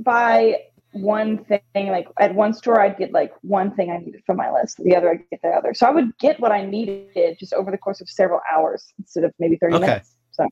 [0.00, 0.60] buy
[0.92, 4.50] one thing like at one store I'd get like one thing I needed from my
[4.50, 4.82] list.
[4.82, 5.74] The other I'd get the other.
[5.74, 9.24] So I would get what I needed just over the course of several hours instead
[9.24, 9.86] of maybe 30 Okay.
[9.86, 10.14] minutes.
[10.32, 10.46] So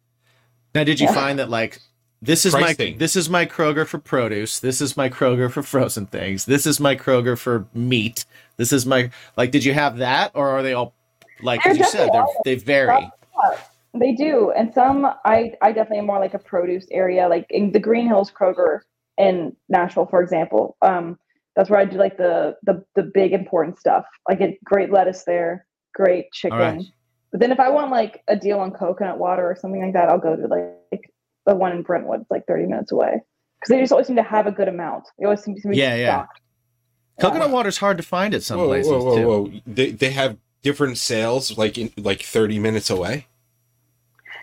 [0.75, 1.15] now, did you Yeah.
[1.15, 1.81] find that like
[2.25, 4.61] this is my this is my Kroger for produce.
[4.61, 6.47] This is my Kroger for frozen things.
[6.47, 8.25] This is my Kroger for meat.
[8.57, 9.51] This is my like.
[9.51, 10.95] Did you have that, or are they all
[11.43, 12.11] like as you said?
[12.13, 13.11] They're, they vary.
[13.93, 17.73] They do, and some I I definitely am more like a produce area, like in
[17.73, 18.81] the Green Hills Kroger
[19.19, 20.77] in Nashville, for example.
[20.83, 21.19] Um,
[21.55, 24.05] that's where I do like the the the big important stuff.
[24.29, 26.59] I get great lettuce there, great chicken.
[26.59, 26.83] right.
[27.31, 30.09] But then if I want like a deal on coconut water or something like that,
[30.09, 31.04] I'll go to like
[31.47, 33.21] the one in Brentwood, it's like thirty minutes away,
[33.61, 35.05] because they just always seem to have a good amount.
[35.19, 36.15] They always seem to be Yeah, yeah.
[36.15, 36.41] stocked.
[37.21, 39.27] Coconut water's hard to find at some whoa, places whoa, whoa, too.
[39.29, 39.61] whoa!
[39.67, 43.27] They they have different sales like in like thirty minutes away.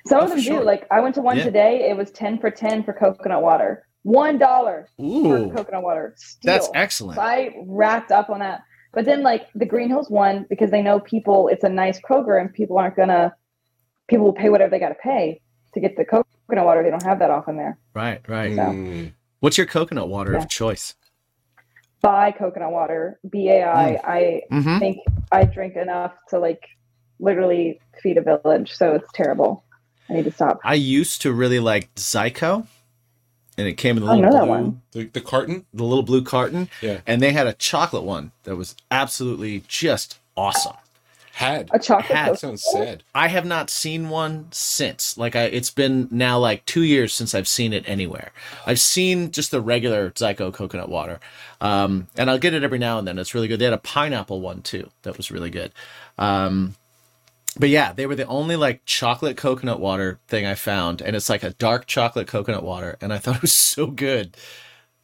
[0.08, 0.60] Some Oh, of them for sure.
[0.60, 0.66] do.
[0.66, 1.44] Like I went to one Yeah.
[1.44, 1.90] today.
[1.90, 3.86] It was ten for ten for coconut water.
[4.04, 6.16] One dollar for coconut water.
[6.44, 7.18] that's excellent.
[7.18, 8.62] So I racked up on that.
[8.94, 12.40] But then like the Green Hills one, because they know people, it's a nice Kroger,
[12.42, 13.36] and people aren't gonna.
[14.08, 15.40] People will pay whatever they got to pay
[15.74, 16.26] to get the coconut
[16.66, 16.84] water.
[16.84, 17.78] They don't have that often there.
[17.94, 18.56] Right, right.
[18.56, 19.14] So- Mm.
[19.40, 20.40] What's your coconut water Yeah.
[20.40, 20.94] of choice?
[22.02, 23.20] Bai coconut water.
[23.30, 24.00] B A I.
[24.04, 24.80] I Mm-hmm.
[24.80, 24.98] think
[25.32, 26.62] I drink enough to like
[27.20, 28.72] literally feed a village.
[28.74, 29.64] So it's terrible.
[30.10, 30.60] I need to stop.
[30.64, 32.68] I used to really like Zico,
[33.58, 34.82] and it came in the little blue, one.
[34.92, 35.66] The the carton.
[35.74, 36.70] the little blue carton.
[36.82, 37.02] Yeah.
[37.08, 40.76] and they had a chocolate one that was absolutely just awesome.
[41.34, 41.70] Had.
[41.74, 42.40] A chocolate Had- coconut.
[42.40, 43.04] Sounds sad.
[43.16, 45.18] I have not seen one since.
[45.18, 48.32] Like I, it's been now like two years since I've seen it anywhere.
[48.66, 51.20] I've seen just the regular Zico coconut water,
[51.60, 53.18] um, and I'll get it every now and then.
[53.18, 53.60] It's really good.
[53.60, 55.72] They had a pineapple one too that was really good.
[56.18, 56.76] Um,
[57.58, 61.30] but yeah, they were the only like chocolate coconut water thing I found, and it's
[61.30, 64.36] like a dark chocolate coconut water, and I thought it was so good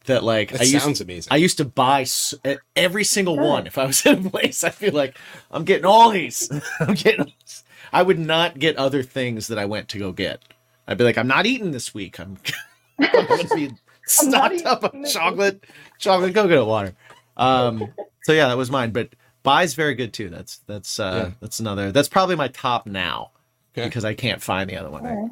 [0.08, 1.32] that like That I used amazing.
[1.32, 2.34] I used to buy s-
[2.76, 3.66] every single one.
[3.66, 5.16] If I was in a place, I feel like
[5.50, 6.50] I'm getting all these.
[6.80, 7.20] I'm getting.
[7.20, 7.64] all these.
[7.92, 10.42] I would not get other things that I went to go get.
[10.86, 12.18] I'd be like, I'm not eating this week.
[12.20, 12.36] I'm,
[12.98, 15.64] I'm going to be I'm not stocked up eating on this chocolate,
[15.98, 16.94] chocolate coconut water.
[17.36, 17.88] Um,
[18.24, 18.90] so yeah, that was mine.
[18.90, 19.10] But
[19.42, 20.28] Bai's very good too.
[20.28, 21.34] That's that's uh, Yeah.
[21.40, 21.92] that's another.
[21.92, 23.30] That's probably my top now
[23.76, 23.86] Okay.
[23.86, 25.06] because I can't find the other one.
[25.06, 25.22] All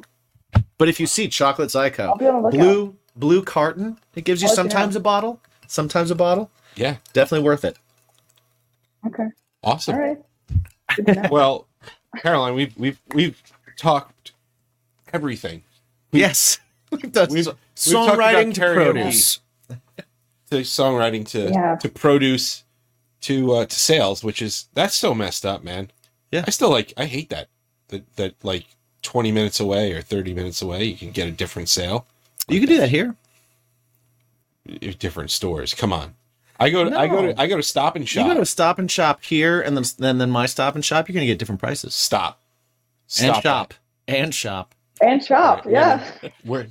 [0.53, 0.63] right.
[0.77, 2.59] But if you see chocolate Zico, I'll be on the lookout.
[2.59, 6.49] blue blue carton, it gives you I'll let sometimes a bottle, sometimes a bottle.
[6.75, 6.97] yeah.
[7.13, 7.77] Definitely worth it.
[9.05, 9.27] Okay.
[9.63, 9.95] Awesome.
[9.95, 10.17] All right.
[10.95, 11.29] Good to know.
[11.31, 11.67] Well,
[12.17, 13.41] Caroline, we've we've we've
[13.77, 14.31] talked
[15.13, 15.63] everything.
[16.11, 16.59] Yes.
[16.91, 17.57] We've done We've- so-
[17.91, 19.39] we've talked about songwriting to produce.
[20.49, 21.75] To songwriting to Yeah.
[21.75, 22.63] to produce
[23.21, 25.91] to uh to sales, which is that's so messed up, man.
[26.31, 26.45] Yeah.
[26.47, 27.49] I still like I hate that.
[27.89, 28.65] That that like
[29.01, 32.07] twenty minutes away or thirty minutes away you can get a different sale.
[32.47, 33.15] You can do that here.
[34.99, 35.73] Different stores.
[35.73, 36.15] Come on.
[36.59, 38.25] I go to I go to I go to stop and Shop.
[38.27, 41.07] You go to stop and shop here, and then then, then my stop and shop.
[41.07, 41.93] You're gonna get different prices.
[41.93, 42.39] stop.
[43.19, 43.73] and Stop shop
[44.07, 44.75] and shop.
[45.01, 45.65] and shop.
[45.65, 46.11] Right, Yeah.
[46.21, 46.33] that.
[46.45, 46.67] We're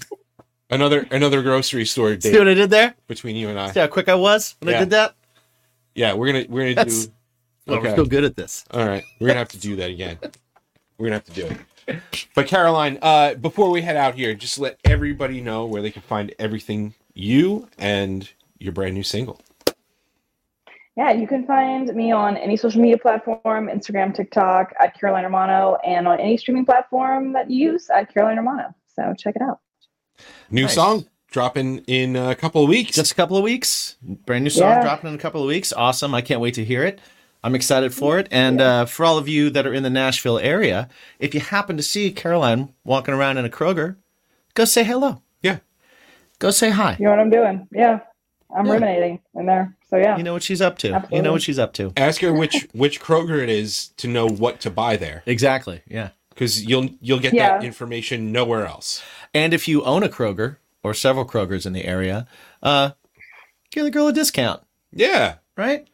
[0.70, 2.94] another another grocery store See what I did there?
[3.06, 3.70] between you and I.
[3.70, 5.14] See how quick I was when I did that?
[5.94, 7.12] Yeah, we're gonna we're gonna That's- do
[7.66, 7.88] Well, Okay.
[7.88, 8.64] We're still good at this.
[8.72, 10.18] All right, we're gonna have to do that again.
[10.98, 11.56] We're gonna have to do it.
[12.34, 16.02] But Caroline, uh, before we head out here, just let everybody know where they can
[16.02, 18.28] find everything you and
[18.58, 19.40] your brand new single.
[20.96, 25.76] Yeah, you can find me on any social media platform, Instagram, TikTok, at Caroline Romano,
[25.86, 28.74] and on any streaming platform that you use at Caroline Romano.
[28.94, 29.60] So check it out.
[30.50, 30.74] New Nice.
[30.74, 32.96] song dropping in a couple of weeks.
[32.96, 33.96] Just a couple of weeks.
[34.02, 34.82] Brand new song Yeah.
[34.82, 35.70] dropping in a couple of weeks.
[35.74, 36.14] Awesome.
[36.14, 36.98] I can't wait to hear it.
[37.46, 38.26] I'm excited for it.
[38.32, 40.88] And uh, for all of you that are in the Nashville area,
[41.20, 43.94] if you happen to see Caroline walking around in a Kroger,
[44.54, 45.22] go say hello.
[45.42, 45.58] yeah,
[46.40, 46.96] Go say hi.
[46.98, 47.68] You know what I'm doing?
[47.70, 48.00] Yeah.
[48.54, 48.72] I'm Yeah.
[48.72, 49.76] ruminating in there.
[49.88, 50.16] So yeah.
[50.16, 51.06] You know what she's up to.
[51.12, 51.92] You know what she's up to.
[51.96, 55.82] ask her which which Kroger it is to know what to buy there, Exactly.
[55.86, 56.08] Yeah.
[56.30, 57.58] because you'll you'll get Yeah.
[57.58, 59.04] that information nowhere else.
[59.32, 62.26] And if you own a Kroger or several Krogers in the area,
[62.60, 62.90] uh,
[63.70, 65.86] give the girl a discount, Yeah, right?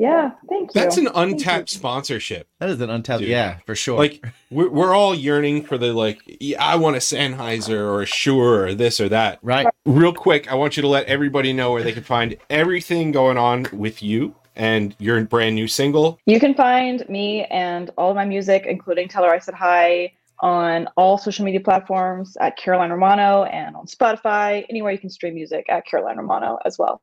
[0.00, 0.30] Yeah.
[0.48, 0.80] Thank you.
[0.80, 2.48] that's an untapped sponsorship.
[2.58, 3.20] That is an untapped.
[3.20, 3.28] Dude.
[3.28, 3.98] Yeah, for sure.
[3.98, 6.20] like we're, we're all yearning for the like
[6.58, 9.66] i want a sennheiser or a shure or this or that right.
[9.84, 13.36] real quick i want you to let everybody know where they can find everything going
[13.36, 18.16] on with you and your brand new single You can find me and all of
[18.16, 22.90] my music, including Tell Her I Said Hi, on all social media platforms at Caroline
[22.90, 27.00] Romano and on Spotify, anywhere you can stream music at Caroline Romano as well.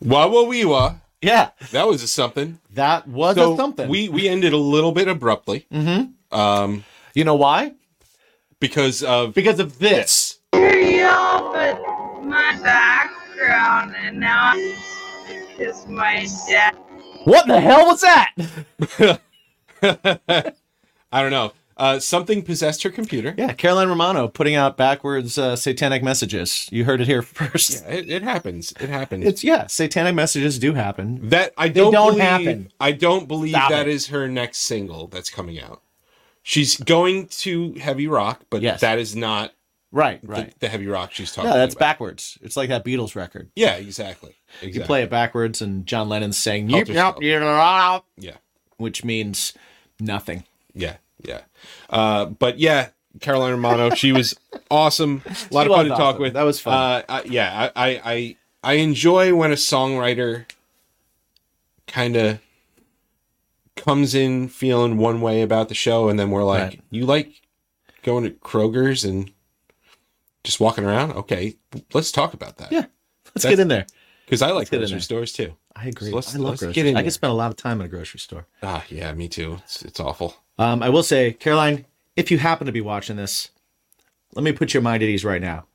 [0.00, 1.00] Wawa Weewa.
[1.22, 2.58] Yeah, That was a something.
[2.74, 3.88] that was So a something.
[3.88, 6.38] we we ended a little bit abruptly, mm-hmm.
[6.38, 6.84] um,
[7.14, 7.72] You know why?
[8.60, 10.38] because of Because of this.
[10.52, 11.80] y'all, but
[12.24, 14.52] my background and now
[15.58, 16.76] is my dad.
[17.24, 18.34] What the hell was that?
[21.12, 21.52] I don't know.
[21.76, 23.34] Uh, something possessed her computer.
[23.36, 26.68] Yeah, Caroline Romano putting out backwards uh, satanic messages.
[26.70, 27.82] You heard it here first.
[27.84, 28.72] Yeah, it, it happens.
[28.80, 29.24] It happens.
[29.24, 31.28] It's yeah, satanic messages do happen.
[31.30, 32.72] That I don't, don't believe, happen.
[32.78, 33.92] I don't believe Stop that it.
[33.92, 35.82] is her next single that's coming out.
[36.42, 38.80] She's going to heavy rock, but Yes.
[38.82, 39.52] that is not
[39.90, 40.60] Right, the, right.
[40.60, 41.80] the heavy rock she's talking Yeah, that's about.
[41.86, 42.36] backwards.
[42.42, 43.50] It's like that Beatles record.
[43.54, 44.34] Yeah, exactly.
[44.60, 44.72] exactly.
[44.72, 48.36] You play it backwards, and John Lennon's saying "Yep, yep, yep," Yeah,
[48.76, 49.52] which means
[50.00, 50.44] nothing.
[50.74, 51.42] yeah, yeah.
[51.90, 52.88] Uh, but yeah,
[53.20, 54.34] Caroline Romano, she was
[54.70, 55.22] awesome.
[55.26, 56.32] A lot She of fun to talk with.
[56.34, 56.74] That was fun.
[56.74, 60.46] Uh, I, yeah, I, I, I, I enjoy when a songwriter
[61.86, 62.40] kind of
[63.76, 66.80] comes in feeling one way about the show, and then we're like, Right.
[66.90, 67.40] "You like
[68.02, 69.30] going to Kroger's and
[70.44, 71.12] just walking around?
[71.12, 71.56] Okay,
[71.92, 72.86] let's talk about that." Yeah.
[73.34, 73.86] Let's That's- get in there.
[74.26, 75.54] because I like grocery stores too.
[75.76, 76.10] I agree.
[76.10, 76.74] So let's- I love let's grocery.
[76.74, 78.46] get in I could spend a lot of time in a grocery store.
[78.62, 79.58] Ah, yeah, me too.
[79.64, 80.36] It's, it's awful.
[80.58, 81.84] Um, I will say, Caroline,
[82.16, 83.50] if you happen to be watching this,
[84.34, 85.66] let me put your mind at ease right now.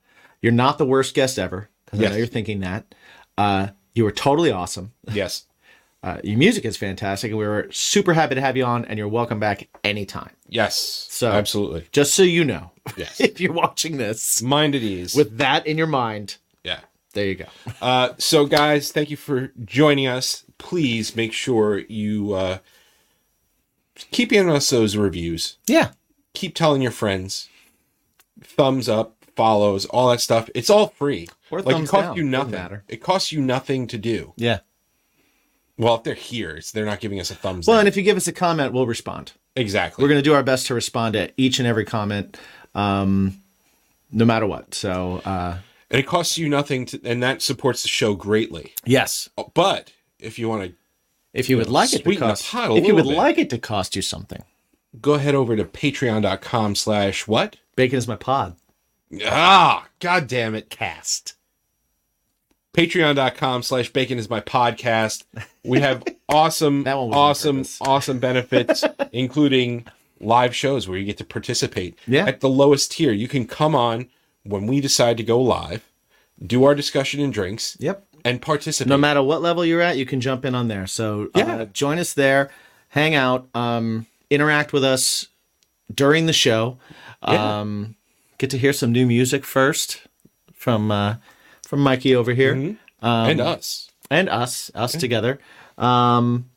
[0.41, 2.95] You're not the worst guest ever, because I know you're thinking that.
[3.37, 4.93] Uh, you were totally awesome.
[5.11, 5.45] Yes.
[6.01, 8.85] Uh, your music is fantastic, and we were super happy to have you on.
[8.85, 10.29] And you're welcome back anytime.
[10.47, 10.77] Yes.
[11.09, 11.89] So- absolutely.
[11.91, 13.19] Just so you know, Yes.
[13.19, 15.13] if you're watching this Mind at ease.
[15.13, 16.37] with that in your mind.
[17.13, 17.45] There you go.
[17.81, 20.45] Uh, so, guys, thank you for joining us.
[20.57, 22.57] Please make sure you uh,
[24.11, 25.57] keep giving us those reviews.
[25.67, 25.91] Yeah,
[26.33, 27.49] Keep telling your friends.
[28.41, 30.49] Thumbs up, follows, all that stuff.
[30.55, 31.27] It's all free.
[31.51, 32.15] Or like it costs down.
[32.17, 32.51] you nothing.
[32.51, 32.83] matter.
[32.87, 34.33] It costs you nothing to do.
[34.37, 34.59] yeah.
[35.77, 37.71] Well, if they're here, it's, they're not giving us a thumbs up.
[37.71, 39.31] Well, and if you give us a comment, we'll respond.
[39.55, 40.03] exactly.
[40.03, 42.37] We're going to do our best to respond to each and every comment,
[42.75, 43.37] um,
[44.11, 44.73] no matter what.
[44.75, 45.59] So, uh,
[45.91, 48.73] and it costs you nothing, to, and that supports the show greatly.
[48.85, 50.73] yes, But if you want to
[51.33, 53.15] if you would like it to cost, if you would bit.
[53.15, 54.43] like it to cost you something,
[54.99, 57.57] go ahead over to patreon.com slash what?
[57.75, 58.55] bacon is my pod.
[59.25, 60.69] Ah, god damn it.
[60.69, 61.35] Cast.
[62.73, 65.23] Patreon.com slash bacon is my podcast.
[65.63, 67.19] We have awesome, That one was on
[67.59, 69.85] awesome, awesome benefits, including
[70.19, 71.97] live shows where you get to participate.
[72.07, 72.25] Yeah.
[72.25, 74.07] At the lowest tier, you can come on
[74.49, 75.83] when we decide to go live,
[76.45, 78.05] do our discussion and drinks, Yep.
[78.25, 78.89] and participate.
[78.89, 80.87] No matter what level you're at, you can jump in on there.
[80.87, 81.55] So Yeah.
[81.55, 82.49] uh, join us there,
[82.89, 85.27] hang out, um, interact with us
[85.93, 86.77] during the show.
[87.27, 87.59] Yeah.
[87.59, 87.95] Um,
[88.37, 90.01] get to hear some new music first
[90.53, 91.15] from uh,
[91.67, 93.05] from Mikey over here Mm-hmm.
[93.05, 93.89] um, and us.
[94.09, 95.39] and us, us together.
[95.77, 96.49] Um,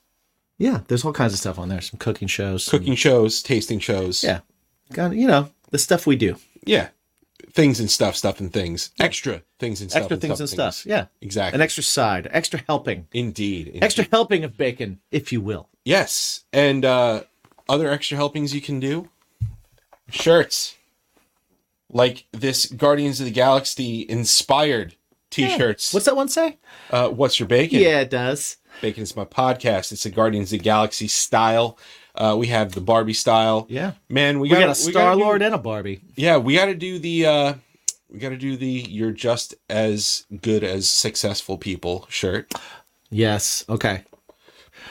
[0.59, 1.81] yeah, there's all kinds of stuff on there.
[1.81, 4.23] Some cooking shows, some- Cooking shows, tasting shows.
[4.25, 4.41] yeah,
[4.93, 6.89] Got, you know the stuff we do, Yeah.
[7.53, 8.91] Things and stuff, stuff and things.
[8.99, 10.03] Extra things and stuff.
[10.03, 10.87] extra things and stuff.
[10.87, 11.57] Yeah, Exactly.
[11.57, 13.67] an extra side, extra helping, Indeed.
[13.69, 13.85] indeed.
[13.85, 15.69] extra helping of bacon, if you will.
[15.85, 17.25] Yes, and uh,
[17.69, 19.09] other extra helpings you can do.
[20.11, 20.77] Shirts,
[21.91, 24.95] like this Guardians of the Galaxy inspired
[25.31, 25.93] T-shirts.
[25.95, 26.59] What's that one say?
[26.91, 27.81] uh, what's your bacon?
[27.81, 28.57] Yeah, it does.
[28.81, 29.93] bacon is my podcast.
[29.93, 31.79] It's a Guardians of the Galaxy style.
[32.15, 33.67] Uh, we have the Barbie style.
[33.71, 33.93] Yeah.
[34.09, 36.03] man, we, We gotta, got a Star do- Lord and a Barbie.
[36.15, 37.27] yeah, we got to do the.
[37.27, 37.55] Uh,
[38.11, 42.53] we got to do the "You're just as good as successful people" shirt.
[43.11, 43.65] Yes.
[43.69, 44.05] Okay.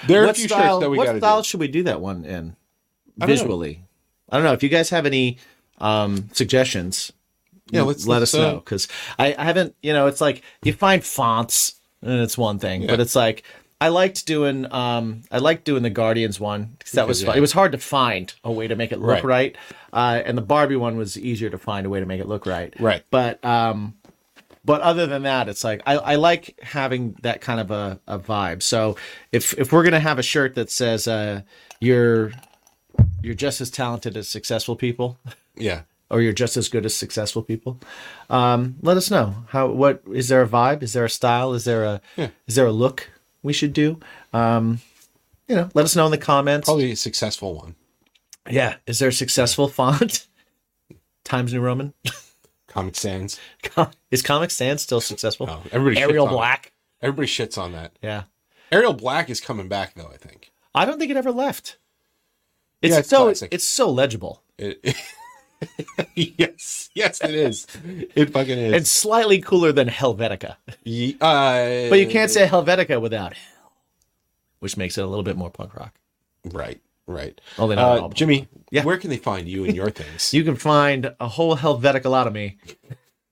[0.07, 1.84] There are what a few style, shirts that we got to style should we do
[1.84, 2.55] that one in I don't
[3.19, 3.26] know.
[3.28, 3.84] visually?
[4.30, 4.53] I don't know.
[4.53, 5.38] If you guys have any
[5.78, 7.11] um, suggestions,
[7.69, 8.88] Yeah, let's- let let's, us know uh, because
[9.19, 9.76] I, I haven't.
[9.84, 13.43] You know, it's like you find fonts and it's one thing, but it's like
[13.82, 14.71] I liked doing.
[14.71, 17.34] Um, I liked doing the Guardians one because that was fun.
[17.34, 17.38] yeah.
[17.39, 19.23] It was hard to find a way to make it look Right.
[19.23, 19.55] right,
[19.91, 22.45] uh, and the Barbie one was easier to find a way to make it look
[22.45, 22.73] right.
[22.79, 23.03] Right.
[23.09, 23.95] But um,
[24.63, 28.19] but other than that, it's like I, I like having that kind of a, a
[28.19, 28.61] vibe.
[28.61, 28.95] So
[29.32, 31.41] if if we're gonna have a shirt that says uh,
[31.79, 32.32] you're
[33.23, 35.17] you're just as talented as successful people,
[35.55, 35.82] Yeah.
[36.09, 37.79] or you're just as good as successful people,
[38.29, 39.34] um, let us know.
[39.49, 40.84] How what is there a vibe?
[40.84, 41.53] Is there a style?
[41.53, 42.29] Is there a Yeah.
[42.47, 43.09] is there a look
[43.44, 44.00] we should do?
[44.34, 44.80] Um,
[45.48, 46.66] you know, let us know in the comments.
[46.66, 47.76] Probably a successful one.
[48.50, 50.28] Yeah, is there a successful font?
[51.24, 51.94] Times New Roman.
[52.68, 53.39] Comic Sans.
[54.12, 55.48] is Comic Sans still successful?
[55.50, 56.38] Oh, everybody shits Arial on it.
[56.38, 56.72] Black.
[57.02, 57.92] Everybody shits on that.
[58.02, 58.24] Yeah.
[58.72, 60.10] Arial Black is coming back though.
[60.12, 60.52] I think.
[60.74, 61.78] I don't think it ever left.
[62.82, 63.54] It's, Yeah, it's so classic.
[63.54, 64.80] it's so legible It,
[66.16, 67.68] yes, yes, it is.
[68.16, 68.74] It fucking is.
[68.74, 70.55] and slightly cooler than Helvetica.
[70.84, 73.74] Ye- uh, But you can't say Helvetica without hell,
[74.59, 75.93] which makes it a little bit more punk rock.
[76.45, 77.39] right, right.
[77.59, 78.09] Only not Uh.
[78.09, 78.84] Jimmy, Yeah.
[78.84, 80.34] where can they find you and your things?
[80.34, 82.57] You can find a whole Helvetica lot of me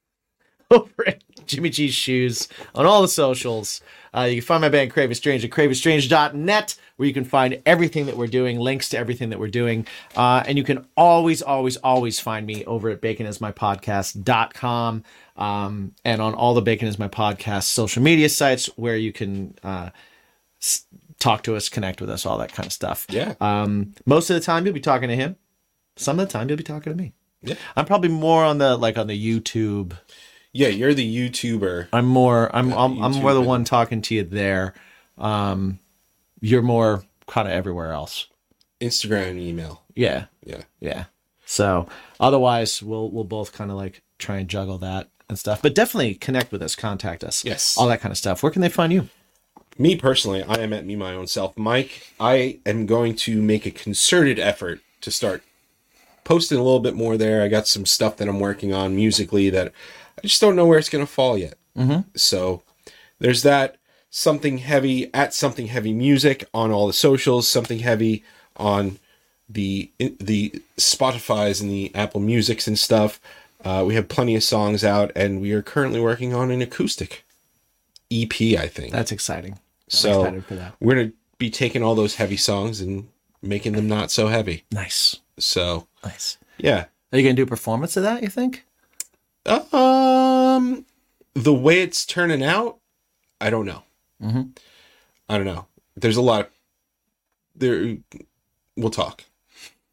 [0.71, 3.82] over at Jimmy G's Shoes on all the socials.
[4.16, 7.62] Uh, you can find my band Crave It Strange at cravestrange.net, where you can find
[7.66, 9.86] everything that we're doing, links to everything that we're doing.
[10.16, 15.03] Uh, and you can always, always, always find me over at baconismypodcast.com
[15.38, 19.55] um, and on all the Bacon is My Podcast social media sites where you can
[19.64, 19.89] uh,
[20.62, 20.86] s-
[21.20, 23.05] talk to us, connect with us, all that kind of stuff.
[23.10, 23.36] Yeah.
[23.39, 25.38] Um, most of the time, you'll be talking to him.
[25.95, 27.14] Some of the time, you'll be talking to me.
[27.41, 27.55] Yeah.
[27.76, 29.93] I'm probably more on the like on the YouTube.
[30.53, 31.89] Yeah, you're the YouTuber.
[31.93, 32.49] I'm more.
[32.55, 32.71] I'm.
[32.73, 34.73] I'm, I'm more the one talking to you there.
[35.17, 35.79] Um,
[36.41, 38.27] you're more kind of everywhere else.
[38.81, 39.83] Instagram and email.
[39.95, 40.25] Yeah.
[40.45, 40.61] Yeah.
[40.79, 41.05] Yeah.
[41.45, 41.87] So
[42.19, 45.61] otherwise, we'll we'll both kind of like try and juggle that and stuff.
[45.61, 47.77] But definitely connect with us, contact us, Yes.
[47.77, 48.41] all that kind of stuff.
[48.41, 49.09] Where can they find you?
[49.77, 51.57] Me personally, I am at me my own self.
[51.57, 55.41] Mike, I am going to make a concerted effort to start
[56.25, 57.41] posting a little bit more there.
[57.41, 59.71] I got some stuff that I'm working on musically that
[60.24, 61.55] I just don't know where it's going to fall yet.
[61.78, 62.01] Mm-hmm.
[62.15, 62.61] So
[63.20, 63.76] there's that.
[64.11, 67.47] Something heavy at something heavy music on all the socials.
[67.47, 68.24] Something heavy
[68.57, 68.97] on
[69.47, 73.20] the the Spotify's and the Apple Musics and stuff.
[73.63, 77.24] Uh, we have plenty of songs out, and we are currently working on an acoustic
[78.11, 78.34] EP.
[78.57, 79.53] I think That's exciting.
[79.53, 79.59] I'm
[79.89, 80.74] so excited for that.
[80.80, 83.07] we're gonna be taking all those heavy songs and
[83.41, 84.63] making them not so heavy.
[84.72, 86.38] Nice, So nice.
[86.57, 88.22] yeah, Are you gonna do a performance of that?
[88.24, 88.65] You think?
[89.45, 90.85] Um,
[91.33, 92.77] the way it's turning out,
[93.41, 93.83] I don't know.
[94.21, 94.57] Mhm.
[95.27, 95.65] I don't know.
[95.95, 96.49] There's a lot.
[97.55, 97.97] There,
[98.75, 99.23] we'll talk,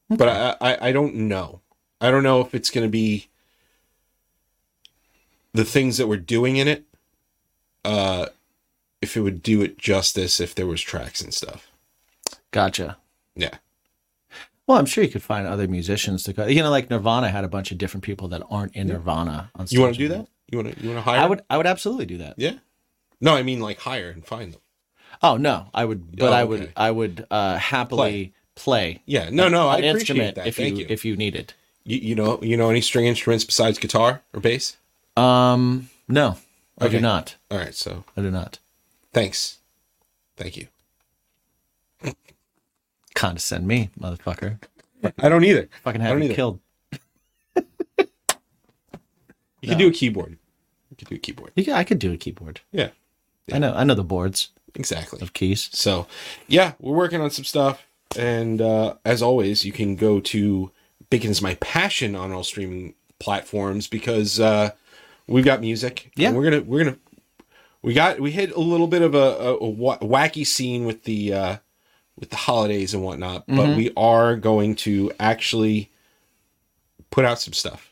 [0.09, 1.61] but I, I I don't know.
[2.01, 3.29] I don't know if it's gonna be
[5.53, 6.85] the things that we're doing in it.
[7.85, 8.27] Uh,
[9.01, 11.71] if it would do it justice if there was tracks and stuff.
[12.51, 12.97] Gotcha.
[13.35, 13.59] Yeah.
[14.67, 16.47] Well, I'm sure you could find other musicians to go.
[16.47, 19.51] You know, like Nirvana had a bunch of different people that aren't in Nirvana.
[19.55, 20.27] On You want to do that?
[20.49, 21.21] You want to you want to hire?
[21.21, 21.43] I would.
[21.49, 22.35] I would absolutely do that.
[22.37, 22.55] Yeah.
[23.21, 24.61] No, I mean like hire and find them.
[25.23, 26.17] Oh no, I would.
[26.17, 26.73] But Oh, I would.
[26.77, 29.03] I would uh, happily play.
[29.07, 29.31] Yeah.
[29.31, 30.47] No, no, I an appreciate instrument that.
[30.49, 30.87] if you, you.
[30.89, 31.55] if you needed.
[31.85, 34.77] You, you know you know any string instruments besides guitar or bass?
[35.17, 36.37] Um, no,
[36.81, 36.87] okay.
[36.87, 37.37] I do not.
[37.51, 37.75] All right.
[37.75, 38.59] So I do not.
[39.13, 39.59] thanks.
[40.37, 40.67] Thank you.
[43.17, 44.59] Condescend me, motherfucker.
[45.19, 45.69] I don't either.
[45.83, 46.35] Fucking I have don't you either.
[46.35, 46.61] killed.
[49.63, 50.39] You could do a keyboard.
[50.91, 51.53] You could do a keyboard.
[51.57, 52.61] You could, I could do a keyboard.
[52.73, 52.91] Yeah.
[53.53, 53.73] I know.
[53.75, 55.21] I know the boards Exactly.
[55.23, 55.69] of keys.
[55.73, 56.07] So,
[56.47, 57.85] yeah, we're working on some stuff.
[58.17, 60.71] And uh, as always, you can go to
[61.11, 64.71] Bacon is My Passion on all streaming platforms because uh,
[65.27, 66.13] we've got music.
[66.17, 66.29] Yeah.
[66.29, 66.99] And we're gonna we're gonna
[67.83, 71.05] we got we hit a little bit of a, a, a wa- wacky scene with
[71.05, 71.57] the uh,
[72.19, 73.57] with the holidays and whatnot, Mm-hmm.
[73.57, 75.91] but we are going to actually
[77.11, 77.91] put out some stuff.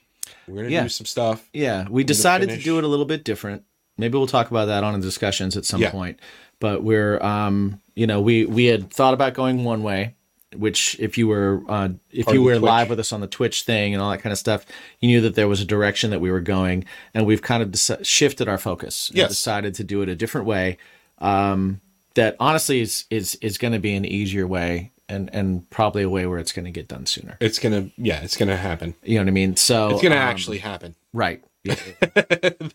[0.48, 0.82] We're gonna Yeah.
[0.84, 1.48] do some stuff.
[1.52, 3.64] Yeah, we decided to do it a little bit different.
[3.96, 5.90] Maybe we'll talk about that on the discussions at some Yeah.
[5.90, 6.18] point.
[6.60, 10.14] But we're, um, you know, we we had thought about going one way,
[10.56, 13.62] which if you were uh, if Part you were live with us on the Twitch
[13.62, 14.64] thing and all that kind of stuff,
[15.00, 17.70] you knew that there was a direction that we were going, and we've kind of
[17.70, 19.10] deci- shifted our focus.
[19.14, 19.30] Yes.
[19.30, 20.76] decided to do it a different way.
[21.18, 21.80] Um,
[22.14, 24.90] that honestly is is is going to be an easier way.
[25.06, 27.36] And, and probably a way where it's going to get done sooner.
[27.38, 28.94] It's gonna yeah, it's gonna happen.
[29.02, 29.54] You know what I mean?
[29.54, 30.94] So It's gonna um, actually happen.
[31.12, 31.44] right.
[31.62, 31.76] Yeah.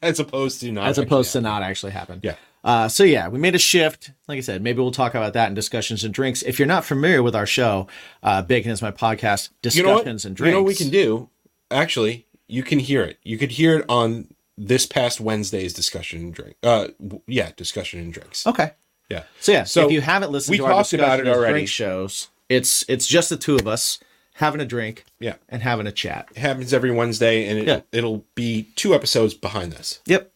[0.03, 2.19] as opposed to not as opposed to not actually happen.
[2.23, 2.35] Yeah.
[2.63, 4.11] Uh, so yeah, we made a shift.
[4.27, 6.43] Like I said, maybe we'll talk about that in discussions and drinks.
[6.43, 7.87] If you're not familiar with our show,
[8.21, 9.49] uh, Bacon is my podcast.
[9.75, 9.97] you know what?
[9.97, 10.49] Discussions and Drinks.
[10.49, 11.29] You know what we can do?
[11.71, 13.17] Actually, you can hear it.
[13.23, 16.57] You could hear it on this past Wednesday's discussion and drink.
[16.61, 16.89] Uh,
[17.27, 18.45] yeah, discussion and drinks.
[18.45, 18.71] Okay.
[19.09, 19.23] Yeah.
[19.39, 21.53] So yeah, So, if you haven't listened we to our talked about it already.
[21.53, 23.99] drink shows, it's it's just the two of us
[24.33, 26.27] having a drink Yeah, and having a chat.
[26.31, 27.81] it happens every Wednesday, and it, Yeah.
[27.91, 29.99] it'll be two episodes behind this.
[30.05, 30.31] Yep.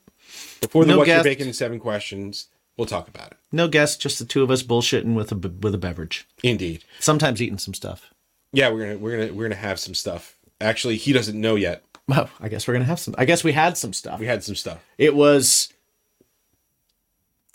[0.61, 1.23] Before the No What's Your guest.
[1.25, 2.47] Bacon and Seven Questions,
[2.77, 3.37] we'll talk about it.
[3.51, 6.27] No guests, just the two of us bullshitting with a with a beverage.
[6.41, 6.83] Indeed.
[6.99, 8.11] Sometimes eating some stuff.
[8.51, 10.35] Yeah, we're gonna we're gonna we're gonna have some stuff.
[10.59, 11.83] Actually, he doesn't know yet.
[12.07, 13.13] Well, I guess we're gonna have some.
[13.17, 14.19] I guess we had some stuff.
[14.19, 14.79] We had some stuff.
[14.97, 15.69] It was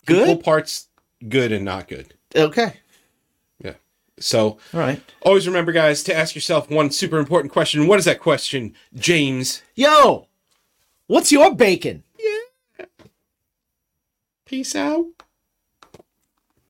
[0.09, 0.43] Equal good.
[0.43, 0.87] parts
[1.27, 2.13] good and not good.
[2.35, 2.73] Okay.
[3.63, 3.73] Yeah.
[4.19, 5.01] So All right.
[5.21, 7.87] always remember, guys, to ask yourself one super important question.
[7.87, 9.61] What is that question, James?
[9.75, 10.27] Yo,
[11.07, 12.03] what's your bacon?
[12.17, 12.85] Yeah.
[14.45, 15.05] Peace out.